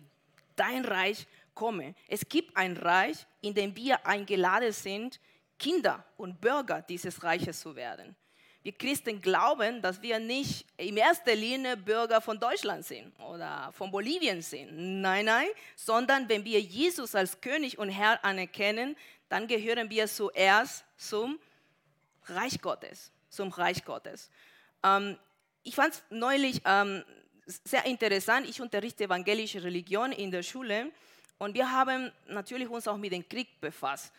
Dein 0.55 0.85
Reich 0.85 1.25
komme. 1.55 1.95
Es 2.07 2.27
gibt 2.27 2.55
ein 2.55 2.77
Reich, 2.77 3.25
in 3.41 3.53
dem 3.53 3.75
wir 3.75 4.05
eingeladen 4.05 4.71
sind, 4.71 5.19
Kinder 5.57 6.03
und 6.17 6.39
Bürger 6.39 6.81
dieses 6.81 7.23
Reiches 7.23 7.59
zu 7.59 7.75
werden 7.75 8.15
wir 8.63 8.71
Christen 8.71 9.21
glauben, 9.21 9.81
dass 9.81 10.01
wir 10.01 10.19
nicht 10.19 10.65
in 10.77 10.95
erster 10.95 11.35
Linie 11.35 11.75
Bürger 11.75 12.21
von 12.21 12.39
Deutschland 12.39 12.85
sind 12.85 13.13
oder 13.19 13.71
von 13.73 13.91
Bolivien 13.91 14.41
sind. 14.41 15.01
Nein, 15.01 15.25
nein, 15.25 15.47
sondern 15.75 16.27
wenn 16.29 16.45
wir 16.45 16.61
Jesus 16.61 17.13
als 17.13 17.39
König 17.41 17.77
und 17.77 17.89
Herr 17.89 18.23
anerkennen, 18.23 18.95
dann 19.27 19.47
gehören 19.47 19.89
wir 19.89 20.07
zuerst 20.07 20.85
zum 20.95 21.37
Reich 22.25 22.61
Gottes, 22.61 23.11
zum 23.27 23.49
Reich 23.49 23.83
Gottes. 23.83 24.29
Ähm, 24.81 25.17
ich 25.63 25.75
fand 25.75 25.95
es 25.95 26.03
neulich 26.09 26.61
ähm, 26.63 27.03
sehr 27.45 27.85
interessant. 27.85 28.47
Ich 28.47 28.61
unterrichte 28.61 29.03
evangelische 29.03 29.61
Religion 29.61 30.13
in 30.13 30.31
der 30.31 30.43
Schule 30.43 30.89
und 31.37 31.53
wir 31.53 31.69
haben 31.69 32.13
natürlich 32.27 32.69
uns 32.69 32.87
auch 32.87 32.95
mit 32.95 33.11
dem 33.11 33.27
Krieg 33.27 33.59
befasst. 33.59 34.13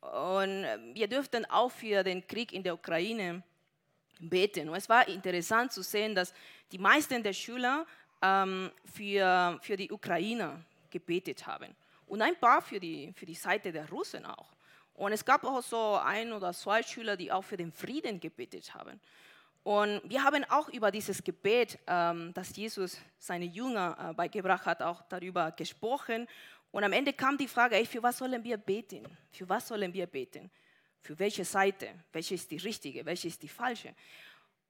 Und 0.00 0.64
wir 0.94 1.08
dürften 1.08 1.44
auch 1.46 1.72
für 1.72 2.04
den 2.04 2.24
Krieg 2.24 2.52
in 2.52 2.62
der 2.62 2.74
Ukraine 2.74 3.42
beten. 4.18 4.68
Und 4.68 4.76
es 4.76 4.88
war 4.88 5.06
interessant 5.08 5.72
zu 5.72 5.82
sehen, 5.82 6.14
dass 6.14 6.32
die 6.72 6.78
meisten 6.78 7.22
der 7.22 7.32
Schüler 7.32 7.86
ähm, 8.22 8.70
für, 8.84 9.58
für 9.62 9.76
die 9.76 9.90
Ukrainer 9.90 10.60
gebetet 10.90 11.46
haben 11.46 11.74
und 12.06 12.22
ein 12.22 12.36
paar 12.36 12.62
für 12.62 12.80
die, 12.80 13.12
für 13.14 13.26
die 13.26 13.34
Seite 13.34 13.72
der 13.72 13.88
Russen 13.88 14.24
auch. 14.24 14.48
Und 14.94 15.12
es 15.12 15.24
gab 15.24 15.44
auch 15.44 15.62
so 15.62 15.96
ein 16.04 16.32
oder 16.32 16.52
zwei 16.52 16.82
Schüler, 16.82 17.16
die 17.16 17.30
auch 17.30 17.42
für 17.42 17.56
den 17.56 17.70
Frieden 17.70 18.18
gebetet 18.18 18.74
haben. 18.74 19.00
Und 19.62 20.00
wir 20.04 20.24
haben 20.24 20.44
auch 20.50 20.68
über 20.70 20.90
dieses 20.90 21.22
Gebet, 21.22 21.78
ähm, 21.86 22.32
das 22.34 22.56
Jesus 22.56 22.98
seine 23.18 23.44
Jünger 23.44 23.96
äh, 24.10 24.14
beigebracht 24.14 24.66
hat, 24.66 24.82
auch 24.82 25.02
darüber 25.08 25.52
gesprochen. 25.52 26.26
Und 26.72 26.84
am 26.84 26.92
Ende 26.92 27.12
kam 27.12 27.36
die 27.36 27.46
Frage, 27.46 27.76
ey, 27.76 27.86
für 27.86 28.02
was 28.02 28.18
sollen 28.18 28.42
wir 28.42 28.56
beten? 28.56 29.04
Für 29.30 29.48
was 29.48 29.68
sollen 29.68 29.92
wir 29.92 30.06
beten? 30.06 30.50
Für 31.08 31.18
welche 31.18 31.46
Seite? 31.46 31.88
Welche 32.12 32.34
ist 32.34 32.50
die 32.50 32.58
richtige? 32.58 33.06
Welche 33.06 33.28
ist 33.28 33.42
die 33.42 33.48
falsche? 33.48 33.94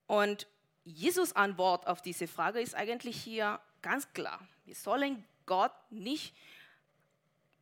Und 0.07 0.47
Jesus 0.85 1.33
Antwort 1.33 1.85
auf 1.89 2.01
diese 2.01 2.29
Frage 2.29 2.61
ist 2.61 2.77
eigentlich 2.77 3.21
hier 3.21 3.59
ganz 3.83 4.13
klar. 4.13 4.47
Wir 4.65 4.77
sollen 4.77 5.25
Gott 5.47 5.73
nicht 5.91 6.33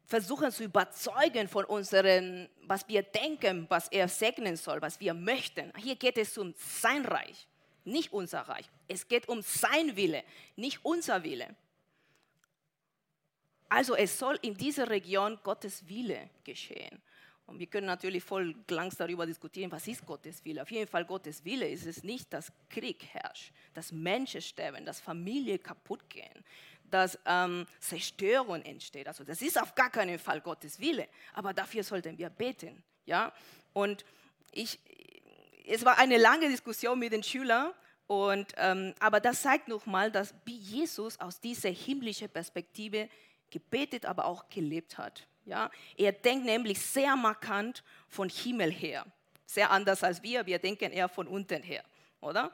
versuchen 0.05 0.53
zu 0.53 0.65
überzeugen 0.65 1.49
von 1.49 1.65
unseren, 1.65 2.51
was 2.65 2.87
wir 2.87 3.03
denken, 3.03 3.65
was 3.71 3.89
er 3.89 4.09
segnen 4.09 4.59
soll, 4.59 4.83
was 4.83 5.01
wir 5.01 5.15
möchten. 5.15 5.73
Hier 5.79 5.97
geht 5.97 6.19
es 6.19 6.37
um 6.37 6.53
sein 6.59 7.07
Reich, 7.07 7.49
nicht 7.87 8.13
unser 8.13 8.43
Reich. 8.43 8.69
Es 8.89 9.09
geht 9.09 9.27
um 9.27 9.41
sein 9.41 9.97
Wille, 9.97 10.23
nicht 10.55 10.85
unser 10.85 11.25
Wille. 11.25 11.57
Also 13.71 13.97
es 13.97 14.19
soll 14.19 14.39
in 14.43 14.55
dieser 14.55 14.91
Region 14.91 15.39
Gottes 15.43 15.89
Wille 15.89 16.29
geschehen. 16.45 17.01
Und 17.47 17.61
wir 17.61 17.67
können 17.69 17.87
natürlich 17.87 18.25
voll 18.25 18.55
Glanz 18.67 18.97
darüber 18.97 19.25
diskutieren, 19.25 19.71
was 19.71 19.87
ist 19.87 20.05
Gottes 20.05 20.45
Wille. 20.45 20.63
Auf 20.63 20.71
jeden 20.71 20.89
Fall 20.89 21.05
Gottes 21.05 21.45
Wille 21.45 21.69
ist 21.69 21.87
es 21.87 22.03
nicht, 22.03 22.33
dass 22.33 22.53
Krieg 22.69 23.05
herrscht, 23.13 23.53
dass 23.73 23.93
Menschen 23.93 24.43
sterben, 24.43 24.85
dass 24.85 25.01
Familien 25.01 25.63
kaputt 25.63 26.11
gehen, 26.11 26.45
dass 26.91 27.17
ähm, 27.25 27.67
Zerstörung 27.79 28.63
entsteht. 28.63 29.07
Also 29.07 29.23
das 29.23 29.43
ist 29.43 29.61
auf 29.61 29.77
gar 29.77 29.91
keinen 29.91 30.19
Fall 30.19 30.41
Gottes 30.41 30.81
Wille. 30.81 31.09
Aber 31.35 31.55
dafür 31.55 31.85
sollten 31.85 32.19
wir 32.19 32.31
beten. 32.31 32.83
Ja? 33.05 33.33
Und 33.73 34.05
ich, 34.51 34.81
es 35.67 35.85
war 35.85 35.99
eine 35.99 36.19
lange 36.19 36.49
Diskussion 36.49 36.99
mit 36.99 37.13
den 37.13 37.23
Schülern. 37.23 37.73
Und, 38.09 38.55
ähm, 38.57 38.93
aber 38.99 39.21
das 39.21 39.43
zeigt 39.43 39.69
nochmal, 39.69 40.11
dass 40.11 40.35
wie 40.45 40.57
Jesus 40.57 41.19
aus 41.21 41.41
dieser 41.41 41.71
himmlischen 41.71 42.29
Perspektive 42.29 43.09
gebetet, 43.51 44.05
aber 44.05 44.25
auch 44.25 44.49
gelebt 44.49 44.99
hat. 44.99 45.29
Ja? 45.47 45.71
Er 45.97 46.13
denkt 46.13 46.45
nämlich 46.45 46.79
sehr 46.81 47.17
markant 47.17 47.83
von 48.09 48.29
Himmel 48.29 48.71
her. 48.71 49.07
Sehr 49.47 49.71
anders 49.71 50.03
als 50.03 50.23
wir. 50.23 50.45
Wir 50.45 50.59
denken 50.59 50.93
eher 50.93 51.09
von 51.09 51.27
unten 51.27 51.63
her, 51.63 51.85
oder? 52.21 52.51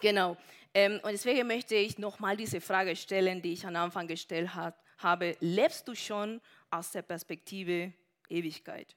Genau. 0.00 0.36
Ähm, 0.74 1.00
und 1.02 1.12
deswegen 1.12 1.46
möchte 1.48 1.74
ich 1.74 1.98
nochmal 1.98 2.36
diese 2.36 2.60
Frage 2.60 2.94
stellen, 2.94 3.42
die 3.42 3.54
ich 3.54 3.66
am 3.66 3.74
Anfang 3.74 4.06
gestellt 4.06 4.54
hat, 4.54 4.76
habe. 4.98 5.36
Lebst 5.40 5.88
du 5.88 5.94
schon 5.94 6.40
aus 6.70 6.92
der 6.92 7.02
Perspektive 7.02 7.92
Ewigkeit? 8.28 8.94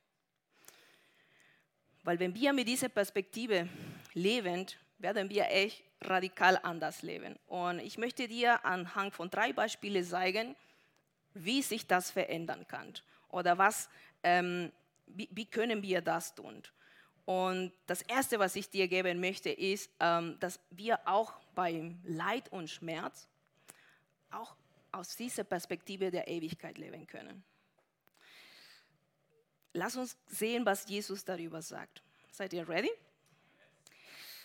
Weil 2.03 2.19
wenn 2.19 2.35
wir 2.35 2.51
mit 2.51 2.67
dieser 2.67 2.89
Perspektive 2.89 3.69
leben, 4.13 4.65
werden 4.97 5.29
wir 5.29 5.49
echt 5.49 5.83
radikal 6.01 6.59
anders 6.63 7.03
leben. 7.03 7.37
Und 7.47 7.79
ich 7.79 7.97
möchte 7.97 8.27
dir 8.27 8.63
anhand 8.65 9.13
von 9.13 9.29
drei 9.29 9.53
Beispielen 9.53 10.03
zeigen, 10.03 10.55
wie 11.33 11.61
sich 11.61 11.87
das 11.87 12.11
verändern 12.11 12.67
kann 12.67 12.93
oder 13.29 13.57
was, 13.57 13.89
ähm, 14.23 14.71
wie, 15.07 15.29
wie, 15.31 15.45
können 15.45 15.81
wir 15.81 16.01
das 16.01 16.35
tun. 16.35 16.63
Und 17.25 17.71
das 17.87 18.01
Erste, 18.01 18.39
was 18.39 18.55
ich 18.55 18.69
dir 18.69 18.87
geben 18.87 19.19
möchte, 19.19 19.49
ist, 19.49 19.91
ähm, 19.99 20.37
dass 20.39 20.59
wir 20.69 20.99
auch 21.07 21.33
beim 21.55 21.99
Leid 22.03 22.51
und 22.51 22.69
Schmerz 22.69 23.27
auch 24.31 24.55
aus 24.91 25.15
dieser 25.15 25.43
Perspektive 25.43 26.11
der 26.11 26.27
Ewigkeit 26.27 26.77
leben 26.77 27.07
können. 27.07 27.43
Lass 29.73 29.95
uns 29.95 30.17
sehen, 30.27 30.65
was 30.65 30.87
Jesus 30.89 31.23
darüber 31.23 31.61
sagt. 31.61 32.01
Seid 32.31 32.51
ihr 32.53 32.67
ready? 32.67 32.91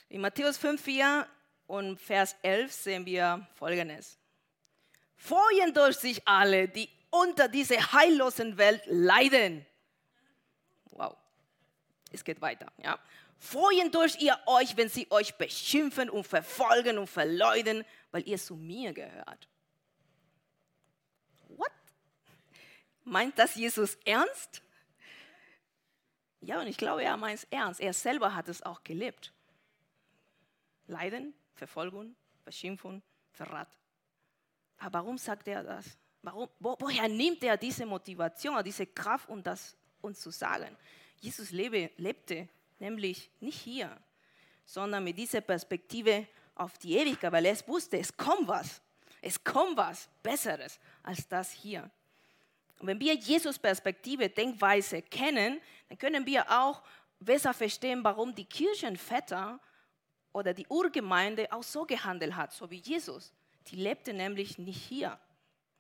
In 0.09 0.21
Matthäus 0.21 0.57
5, 0.57 0.81
4 0.81 1.27
und 1.67 1.99
Vers 2.01 2.37
11 2.43 2.73
sehen 2.73 3.07
wir 3.07 3.49
Folgendes 3.55 4.19
freuen 5.17 5.73
durch 5.75 5.97
sich 5.97 6.27
alle, 6.27 6.69
die 6.69 6.89
unter 7.11 7.49
dieser 7.49 7.93
heillosen 7.93 8.57
Welt 8.59 8.83
leiden. 8.87 9.65
Wow. 10.91 11.17
es 12.11 12.25
geht 12.25 12.41
weiter. 12.41 12.73
Ja? 12.83 12.99
Freuen 13.39 13.91
durch 13.91 14.17
ihr 14.21 14.39
euch, 14.47 14.77
wenn 14.77 14.89
sie 14.89 15.07
euch 15.11 15.35
beschimpfen 15.37 16.09
und 16.09 16.27
verfolgen 16.27 16.99
und 16.99 17.07
verleuden, 17.07 17.85
weil 18.11 18.27
ihr 18.27 18.39
zu 18.39 18.57
mir 18.57 18.93
gehört. 18.93 19.49
What? 21.49 21.71
Meint 23.05 23.39
das 23.39 23.55
Jesus 23.55 23.97
ernst? 24.05 24.63
Ja, 26.41 26.61
und 26.61 26.67
ich 26.67 26.77
glaube, 26.77 27.03
er 27.03 27.17
meint 27.17 27.41
es 27.41 27.45
ernst. 27.51 27.81
Er 27.81 27.93
selber 27.93 28.35
hat 28.35 28.49
es 28.49 28.63
auch 28.63 28.83
gelebt. 28.85 29.33
Leiden, 30.87 31.35
Verfolgung, 31.55 32.15
Beschimpfung, 32.45 33.03
Verrat. 33.33 33.69
Aber 34.79 35.01
warum 35.01 35.19
sagt 35.19 35.49
er 35.49 35.63
das? 35.63 35.87
Warum, 36.23 36.49
wo, 36.59 36.77
woher 36.79 37.09
nimmt 37.09 37.43
er 37.45 37.57
diese 37.57 37.87
Motivation, 37.87 38.63
diese 38.65 38.87
Kraft, 38.87 39.29
um 39.29 39.43
das 39.43 39.77
uns 40.01 40.21
zu 40.21 40.31
sagen? 40.31 40.77
Jesus 41.21 41.51
lebe, 41.51 41.91
lebte 41.97 42.49
nämlich 42.79 43.31
nicht 43.41 43.61
hier, 43.61 43.97
sondern 44.65 45.05
mit 45.05 45.17
dieser 45.17 45.41
Perspektive 45.41 46.27
auf 46.55 46.77
die 46.79 46.97
Ewigkeit, 46.97 47.33
weil 47.33 47.47
er 47.47 47.69
wusste, 47.69 47.99
es 47.99 48.15
kommt 48.17 48.49
was. 48.49 48.81
Es 49.21 49.43
kommt 49.43 49.77
was 49.77 50.09
Besseres 50.23 50.79
als 51.03 51.27
das 51.29 51.53
hier. 51.53 51.91
Und 52.79 52.89
wenn 52.89 53.01
wir 53.01 53.15
Jesus 53.15 53.59
Perspektive, 53.59 54.29
Denkweise 54.29 55.03
kennen, 55.03 55.61
dann 55.89 55.99
können 55.99 56.27
wir 56.27 56.45
auch 56.51 56.83
besser 57.19 57.55
verstehen, 57.55 58.05
warum 58.05 58.35
die 58.35 58.45
Kirchenväter 58.45 59.59
oder 60.33 60.53
die 60.53 60.67
Urgemeinde 60.69 61.51
auch 61.51 61.63
so 61.63 61.85
gehandelt 61.85 62.37
hat, 62.37 62.53
so 62.53 62.71
wie 62.71 62.79
Jesus. 62.79 63.33
Die 63.69 63.77
lebte 63.77 64.13
nämlich 64.13 64.59
nicht 64.59 64.83
hier 64.83 65.19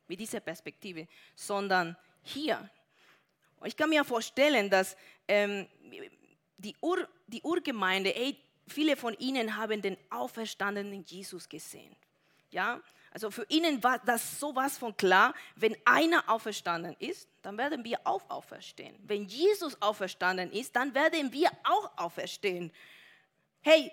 mit 0.09 0.21
dieser 0.21 0.41
Perspektive, 0.41 1.07
sondern 1.35 1.97
hier. 2.23 2.69
Und 3.59 3.69
ich 3.69 3.77
kann 3.77 3.91
mir 3.91 4.05
vorstellen, 4.05 4.69
dass 4.71 4.97
ähm, 5.29 5.67
die, 6.59 6.77
Ur, 6.81 7.09
die 7.27 7.43
Urgemeinde, 7.43 8.15
ey, 8.15 8.37
viele 8.69 8.97
von 8.97 9.15
ihnen 9.19 9.57
haben 9.57 9.81
den 9.81 9.97
auferstandenen 10.11 11.05
Jesus 11.05 11.49
gesehen. 11.49 11.95
Ja, 12.51 12.81
also 13.13 13.31
für 13.31 13.47
ihnen 13.49 13.83
war 13.83 13.99
das 14.01 14.39
sowas 14.39 14.77
von 14.77 14.95
klar, 14.97 15.35
wenn 15.55 15.77
einer 15.85 16.29
auferstanden 16.29 16.95
ist, 16.99 17.29
dann 17.41 17.57
werden 17.57 17.83
wir 17.83 17.99
auch 18.05 18.29
auferstehen. 18.29 18.95
Wenn 19.05 19.25
Jesus 19.25 19.81
auferstanden 19.81 20.53
ist, 20.53 20.77
dann 20.77 20.95
werden 20.95 21.33
wir 21.33 21.51
auch 21.65 21.97
auferstehen. 21.97 22.71
Hey, 23.63 23.91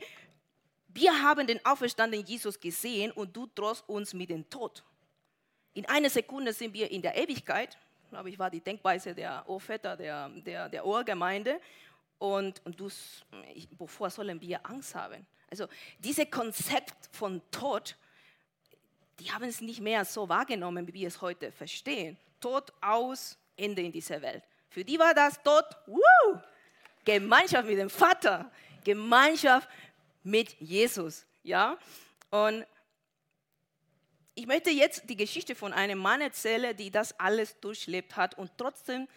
wir 0.94 1.22
haben 1.22 1.48
den 1.48 1.64
auferstandenen 1.66 2.26
Jesus 2.26 2.60
gesehen 2.60 3.12
und 3.12 3.36
du 3.36 3.48
drohst 3.54 3.84
uns 3.88 4.14
mit 4.14 4.30
dem 4.30 4.48
Tod. 4.50 4.84
In 5.74 5.86
einer 5.88 6.10
Sekunde 6.10 6.54
sind 6.54 6.74
wir 6.74 6.90
in 6.92 7.02
der 7.02 7.16
Ewigkeit. 7.16 7.78
Glaube, 8.10 8.30
ich 8.30 8.38
war 8.38 8.52
die 8.52 8.62
Denkweise 8.62 9.16
der 9.16 9.44
Urväter 9.50 9.98
der, 9.98 10.30
der, 10.30 10.70
der 10.70 10.86
Urgemeinde. 10.86 11.60
Und, 12.20 12.62
und 12.64 12.80
du, 12.80 12.90
wovor 13.78 14.10
sollen 14.12 14.40
wir 14.40 14.64
Angst 14.66 14.94
haben? 14.94 15.26
Also 15.50 15.68
dieses 15.98 16.30
Konzept 16.30 17.10
von 17.12 17.42
Tod, 17.50 17.96
die 19.20 19.32
haben 19.32 19.46
es 19.46 19.62
nicht 19.62 19.82
mehr 19.82 20.06
so 20.06 20.30
wahrgenommen, 20.30 20.88
wie 20.88 20.94
wir 20.94 21.08
es 21.08 21.22
heute 21.22 21.52
verstehen. 21.52 22.18
Tod 22.40 22.72
aus, 22.82 23.38
Ende 23.58 23.82
in 23.82 23.92
dieser 23.92 24.22
Welt. 24.22 24.44
Für 24.70 24.84
die 24.84 24.98
war 24.98 25.14
das 25.14 25.42
Tod, 25.42 25.66
woo, 25.88 26.40
Gemeinschaft 27.06 27.68
mit 27.68 27.78
dem 27.78 27.90
Vater, 27.90 28.52
Gemeinschaft 28.84 29.68
mit 30.24 30.60
Jesus. 30.60 31.26
Ja? 31.44 31.78
Und 32.30 32.66
ich 34.36 34.48
möchte 34.48 34.72
jetzt 34.72 35.10
die 35.10 35.16
Geschichte 35.16 35.54
von 35.54 35.74
einem 35.74 36.00
Mann 36.00 36.22
erzählen, 36.22 36.76
die 36.76 36.90
das 36.90 37.20
alles 37.20 37.60
durchlebt 37.60 38.16
hat 38.16 38.38
und 38.38 38.52
trotzdem 38.58 39.08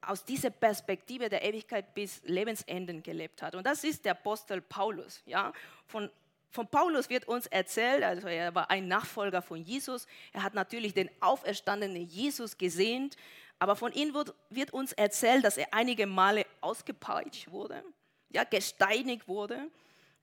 aus 0.00 0.24
dieser 0.24 0.50
Perspektive 0.50 1.28
der 1.28 1.42
Ewigkeit 1.42 1.94
bis 1.94 2.22
Lebensenden 2.24 3.02
gelebt 3.02 3.42
hat. 3.42 3.54
Und 3.54 3.66
das 3.66 3.84
ist 3.84 4.04
der 4.04 4.12
Apostel 4.12 4.60
Paulus. 4.60 5.22
Ja? 5.26 5.52
Von, 5.86 6.08
von 6.50 6.66
Paulus 6.68 7.10
wird 7.10 7.26
uns 7.26 7.46
erzählt, 7.46 8.02
also 8.02 8.28
er 8.28 8.54
war 8.54 8.70
ein 8.70 8.88
Nachfolger 8.88 9.42
von 9.42 9.62
Jesus. 9.62 10.06
Er 10.32 10.42
hat 10.42 10.54
natürlich 10.54 10.94
den 10.94 11.10
auferstandenen 11.20 12.06
Jesus 12.06 12.56
gesehen, 12.56 13.10
aber 13.58 13.74
von 13.76 13.92
ihm 13.92 14.14
wird, 14.14 14.34
wird 14.50 14.72
uns 14.72 14.92
erzählt, 14.92 15.44
dass 15.44 15.56
er 15.56 15.74
einige 15.74 16.06
Male 16.06 16.46
ausgepeitscht 16.60 17.50
wurde, 17.50 17.82
ja, 18.30 18.44
gesteinigt 18.44 19.26
wurde. 19.26 19.68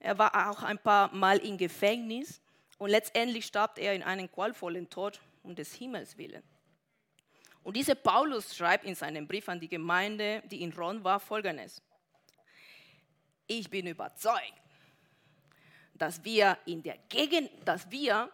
Er 0.05 0.19
war 0.19 0.51
auch 0.51 0.61
ein 0.61 0.77
paar 0.77 1.11
Mal 1.15 1.39
im 1.39 1.57
Gefängnis 1.57 2.39
und 2.77 2.91
letztendlich 2.91 3.43
starb 3.43 3.79
er 3.79 3.95
in 3.95 4.03
einem 4.03 4.31
qualvollen 4.31 4.87
Tod 4.87 5.19
um 5.41 5.55
des 5.55 5.73
Himmels 5.73 6.15
willen. 6.15 6.43
Und 7.63 7.75
dieser 7.75 7.95
Paulus 7.95 8.55
schreibt 8.55 8.85
in 8.85 8.93
seinem 8.93 9.27
Brief 9.27 9.49
an 9.49 9.59
die 9.59 9.67
Gemeinde, 9.67 10.43
die 10.45 10.61
in 10.61 10.71
Rom 10.73 11.03
war, 11.03 11.19
folgendes. 11.19 11.81
Ich 13.47 13.67
bin 13.67 13.87
überzeugt, 13.87 14.53
dass 15.95 16.23
wir 16.23 16.55
in 16.67 16.83
der, 16.83 16.99
Gegen 17.09 17.49
dass 17.65 17.89
wir 17.89 18.29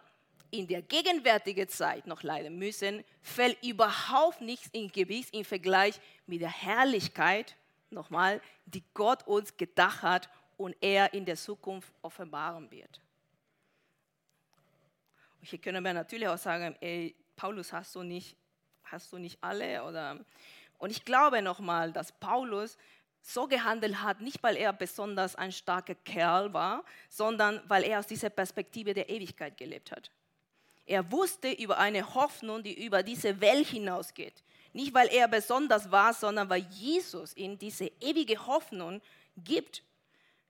in 0.50 0.66
der 0.66 0.82
gegenwärtigen 0.82 1.70
Zeit 1.70 2.06
noch 2.06 2.22
leiden 2.22 2.58
müssen, 2.58 3.02
fällt 3.22 3.64
überhaupt 3.64 4.42
nichts 4.42 4.68
in 4.72 4.92
Gewicht 4.92 5.34
im 5.34 5.46
Vergleich 5.46 5.98
mit 6.26 6.42
der 6.42 6.52
Herrlichkeit, 6.52 7.56
nochmal, 7.88 8.42
die 8.66 8.84
Gott 8.92 9.26
uns 9.26 9.56
gedacht 9.56 10.02
hat 10.02 10.28
und 10.64 10.76
er 10.80 11.12
in 11.14 11.24
der 11.24 11.36
Zukunft 11.36 11.92
offenbaren 12.02 12.70
wird. 12.70 13.00
Und 15.40 15.48
hier 15.48 15.58
können 15.58 15.84
wir 15.84 15.92
natürlich 15.92 16.28
auch 16.28 16.38
sagen, 16.38 16.76
ey, 16.80 17.14
Paulus, 17.36 17.72
hast 17.72 17.94
du 17.94 18.02
nicht, 18.02 18.36
hast 18.84 19.12
du 19.12 19.18
nicht 19.18 19.38
alle? 19.42 19.82
Oder, 19.84 20.24
und 20.78 20.90
ich 20.90 21.04
glaube 21.04 21.42
nochmal, 21.42 21.92
dass 21.92 22.12
Paulus 22.12 22.76
so 23.20 23.46
gehandelt 23.46 24.02
hat, 24.02 24.20
nicht 24.20 24.42
weil 24.42 24.56
er 24.56 24.72
besonders 24.72 25.36
ein 25.36 25.52
starker 25.52 25.94
Kerl 25.94 26.52
war, 26.52 26.84
sondern 27.08 27.60
weil 27.68 27.84
er 27.84 28.00
aus 28.00 28.06
dieser 28.06 28.30
Perspektive 28.30 28.94
der 28.94 29.08
Ewigkeit 29.08 29.56
gelebt 29.56 29.92
hat. 29.92 30.10
Er 30.84 31.10
wusste 31.10 31.50
über 31.52 31.78
eine 31.78 32.14
Hoffnung, 32.14 32.62
die 32.62 32.84
über 32.84 33.02
diese 33.02 33.40
Welt 33.40 33.68
hinausgeht. 33.68 34.42
Nicht 34.72 34.94
weil 34.94 35.08
er 35.08 35.28
besonders 35.28 35.90
war, 35.90 36.12
sondern 36.12 36.48
weil 36.48 36.62
Jesus 36.70 37.36
ihm 37.36 37.58
diese 37.58 37.90
ewige 38.00 38.46
Hoffnung 38.46 39.00
gibt. 39.36 39.82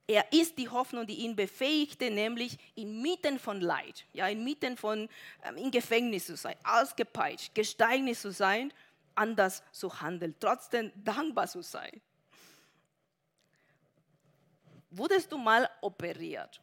Er 0.06 0.32
ist 0.32 0.58
die 0.58 0.68
Hoffnung, 0.68 1.06
die 1.06 1.14
ihn 1.14 1.36
befähigte, 1.36 2.10
nämlich 2.10 2.58
inmitten 2.74 3.38
von 3.38 3.60
Leid, 3.60 4.04
ja, 4.12 4.26
inmitten 4.26 4.76
von 4.76 5.08
ähm, 5.44 5.56
im 5.56 5.70
Gefängnis 5.70 6.26
zu 6.26 6.36
sein, 6.36 6.56
ausgepeitscht, 6.64 7.54
gesteinigt 7.54 8.20
zu 8.20 8.32
sein, 8.32 8.72
anders 9.14 9.62
zu 9.70 10.00
handeln, 10.00 10.34
trotzdem 10.40 10.90
dankbar 10.96 11.46
zu 11.46 11.62
sein. 11.62 12.00
Wurdest 14.90 15.30
du 15.30 15.38
mal 15.38 15.70
operiert? 15.80 16.60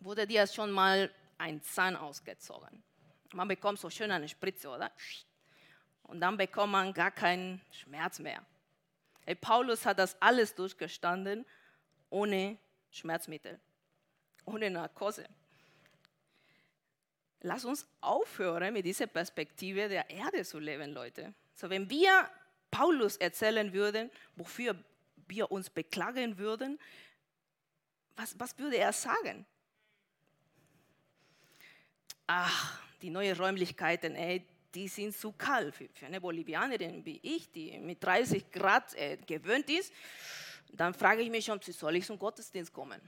Wurde 0.00 0.26
dir 0.26 0.46
schon 0.46 0.70
mal 0.70 1.10
ein 1.38 1.62
Zahn 1.62 1.96
ausgezogen? 1.96 2.82
Man 3.32 3.48
bekommt 3.48 3.80
so 3.80 3.90
schön 3.90 4.10
eine 4.10 4.28
Spritze, 4.28 4.68
oder? 4.68 4.92
Und 6.04 6.20
dann 6.20 6.36
bekommt 6.36 6.72
man 6.72 6.92
gar 6.92 7.10
keinen 7.10 7.60
Schmerz 7.72 8.18
mehr. 8.18 8.44
Hey, 9.24 9.34
Paulus 9.34 9.84
hat 9.84 9.98
das 9.98 10.20
alles 10.22 10.54
durchgestanden 10.54 11.44
ohne 12.10 12.58
Schmerzmittel, 12.90 13.58
ohne 14.44 14.70
Narkose. 14.70 15.26
Lass 17.40 17.64
uns 17.64 17.86
aufhören, 18.00 18.72
mit 18.72 18.84
dieser 18.84 19.06
Perspektive 19.06 19.88
der 19.88 20.10
Erde 20.10 20.44
zu 20.44 20.58
leben, 20.58 20.92
Leute. 20.92 21.34
So, 21.54 21.70
wenn 21.70 21.88
wir 21.88 22.28
Paulus 22.70 23.16
erzählen 23.16 23.72
würden, 23.72 24.10
wofür 24.34 24.76
wir 25.28 25.50
uns 25.50 25.70
beklagen 25.70 26.36
würden, 26.38 26.78
was, 28.16 28.38
was 28.38 28.58
würde 28.58 28.76
er 28.76 28.92
sagen? 28.92 29.46
Ach, 32.26 32.82
die 33.00 33.10
neuen 33.10 33.36
Räumlichkeiten, 33.36 34.16
ey, 34.16 34.44
die 34.74 34.88
sind 34.88 35.16
zu 35.16 35.32
kalt 35.32 35.74
für, 35.74 35.88
für 35.94 36.06
eine 36.06 36.20
Bolivianerin 36.20 37.04
wie 37.04 37.20
ich, 37.22 37.50
die 37.50 37.78
mit 37.78 38.02
30 38.02 38.50
Grad 38.50 38.94
äh, 38.94 39.16
gewöhnt 39.16 39.70
ist 39.70 39.92
dann 40.72 40.94
frage 40.94 41.22
ich 41.22 41.30
mich 41.30 41.44
schon, 41.44 41.60
soll 41.60 41.96
ich 41.96 42.06
zum 42.06 42.18
Gottesdienst 42.18 42.72
kommen? 42.72 43.00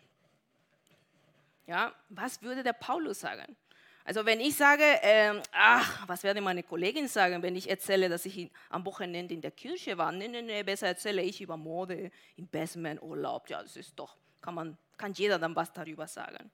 Ja, 1.66 1.94
was 2.08 2.42
würde 2.42 2.62
der 2.62 2.72
Paulus 2.72 3.20
sagen? 3.20 3.56
Also 4.04 4.24
wenn 4.24 4.40
ich 4.40 4.56
sage, 4.56 4.82
äh, 5.02 5.40
ach, 5.52 6.08
was 6.08 6.22
werde 6.22 6.40
meine 6.40 6.62
Kollegin 6.62 7.06
sagen, 7.06 7.42
wenn 7.42 7.54
ich 7.54 7.68
erzähle, 7.68 8.08
dass 8.08 8.24
ich 8.24 8.50
am 8.70 8.84
Wochenende 8.84 9.34
in 9.34 9.40
der 9.40 9.50
Kirche 9.50 9.96
war? 9.96 10.10
Nee, 10.10 10.28
nee, 10.28 10.42
nee, 10.42 10.62
besser 10.62 10.88
erzähle 10.88 11.22
ich 11.22 11.40
über 11.40 11.56
Mode, 11.56 12.10
Investment, 12.36 13.02
Urlaub. 13.02 13.48
Ja, 13.48 13.62
das 13.62 13.76
ist 13.76 13.94
doch, 13.96 14.16
kann, 14.40 14.54
man, 14.54 14.78
kann 14.96 15.12
jeder 15.12 15.38
dann 15.38 15.54
was 15.54 15.72
darüber 15.72 16.08
sagen. 16.08 16.50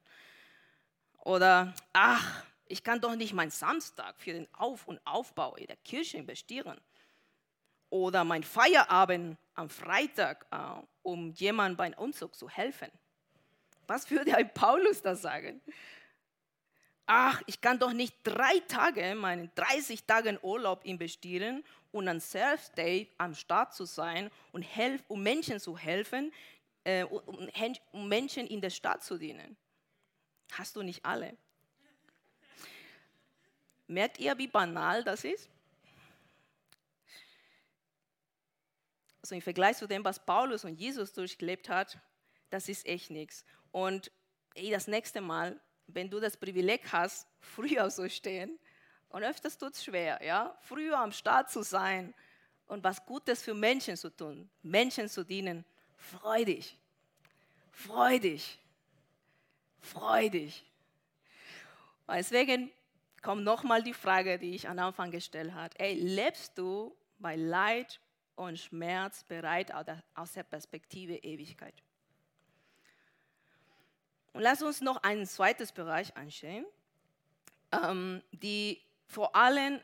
Oder, 1.20 1.72
ach, 1.92 2.44
ich 2.66 2.82
kann 2.82 3.00
doch 3.00 3.14
nicht 3.14 3.32
meinen 3.32 3.50
Samstag 3.50 4.16
für 4.18 4.32
den 4.32 4.48
Auf- 4.54 4.86
und 4.86 5.00
Aufbau 5.06 5.54
in 5.54 5.66
der 5.66 5.76
Kirche 5.76 6.18
investieren 6.18 6.78
oder 7.90 8.24
mein 8.24 8.42
Feierabend 8.42 9.38
am 9.54 9.70
Freitag, 9.70 10.46
äh, 10.50 10.82
um 11.06 11.30
jemandem 11.32 11.76
beim 11.76 11.92
Umzug 11.94 12.34
zu 12.34 12.48
helfen. 12.48 12.90
Was 13.86 14.10
würde 14.10 14.36
ein 14.36 14.52
Paulus 14.52 15.00
da 15.00 15.14
sagen? 15.14 15.62
Ach, 17.06 17.40
ich 17.46 17.60
kann 17.60 17.78
doch 17.78 17.92
nicht 17.92 18.16
drei 18.24 18.58
Tage, 18.66 19.14
meinen 19.14 19.50
30 19.54 20.04
Tagen 20.04 20.38
Urlaub 20.42 20.84
investieren, 20.84 21.62
und 21.92 22.08
an 22.08 22.20
Self 22.20 22.68
Day 22.70 23.08
am 23.16 23.34
Start 23.34 23.72
zu 23.72 23.84
sein 23.84 24.30
und 24.52 24.62
helf, 24.62 25.02
um 25.08 25.22
Menschen 25.22 25.60
zu 25.60 25.78
helfen, 25.78 26.32
äh, 26.84 27.04
um, 27.04 27.48
um 27.92 28.08
Menschen 28.08 28.46
in 28.46 28.60
der 28.60 28.70
Stadt 28.70 29.02
zu 29.02 29.16
dienen. 29.16 29.56
Hast 30.52 30.76
du 30.76 30.82
nicht 30.82 31.04
alle. 31.04 31.36
Merkt 33.86 34.18
ihr, 34.18 34.36
wie 34.36 34.48
banal 34.48 35.04
das 35.04 35.24
ist? 35.24 35.48
Also 39.26 39.34
im 39.34 39.42
Vergleich 39.42 39.76
zu 39.76 39.88
dem, 39.88 40.04
was 40.04 40.24
Paulus 40.24 40.64
und 40.64 40.78
Jesus 40.78 41.12
durchgelebt 41.12 41.68
hat, 41.68 41.98
das 42.48 42.68
ist 42.68 42.86
echt 42.86 43.10
nichts. 43.10 43.44
Und 43.72 44.12
ey, 44.54 44.70
das 44.70 44.86
nächste 44.86 45.20
Mal, 45.20 45.60
wenn 45.88 46.08
du 46.08 46.20
das 46.20 46.36
Privileg 46.36 46.82
hast, 46.92 47.26
früher 47.40 47.90
zu 47.90 48.08
stehen, 48.08 48.56
und 49.08 49.24
öfters 49.24 49.58
tut 49.58 49.74
es 49.74 49.82
schwer, 49.82 50.20
ja, 50.24 50.56
früher 50.60 50.96
am 51.00 51.10
Start 51.10 51.50
zu 51.50 51.64
sein 51.64 52.14
und 52.68 52.84
was 52.84 53.04
Gutes 53.04 53.42
für 53.42 53.52
Menschen 53.52 53.96
zu 53.96 54.10
tun, 54.10 54.48
Menschen 54.62 55.08
zu 55.08 55.24
dienen, 55.24 55.64
freu 55.96 56.44
dich, 56.44 56.78
freu 57.72 58.20
dich, 58.20 58.60
freu 59.80 60.28
dich. 60.28 60.64
Deswegen 62.08 62.70
kommt 63.22 63.42
nochmal 63.42 63.82
die 63.82 63.94
Frage, 63.94 64.38
die 64.38 64.54
ich 64.54 64.68
am 64.68 64.78
Anfang 64.78 65.10
gestellt 65.10 65.52
habe. 65.52 65.76
Ey, 65.80 65.94
lebst 65.94 66.56
du 66.56 66.96
bei 67.18 67.34
Leid 67.34 67.98
und 68.36 68.58
Schmerz 68.58 69.24
bereit 69.24 69.72
aus 70.14 70.32
der 70.32 70.42
Perspektive 70.44 71.16
Ewigkeit? 71.16 71.74
Und 74.32 74.42
lass 74.42 74.62
uns 74.62 74.80
noch 74.80 75.02
ein 75.02 75.26
zweites 75.26 75.72
Bereich 75.72 76.14
anschauen, 76.16 76.66
ähm, 77.72 78.22
die 78.32 78.80
vor 79.06 79.34
allem 79.34 79.80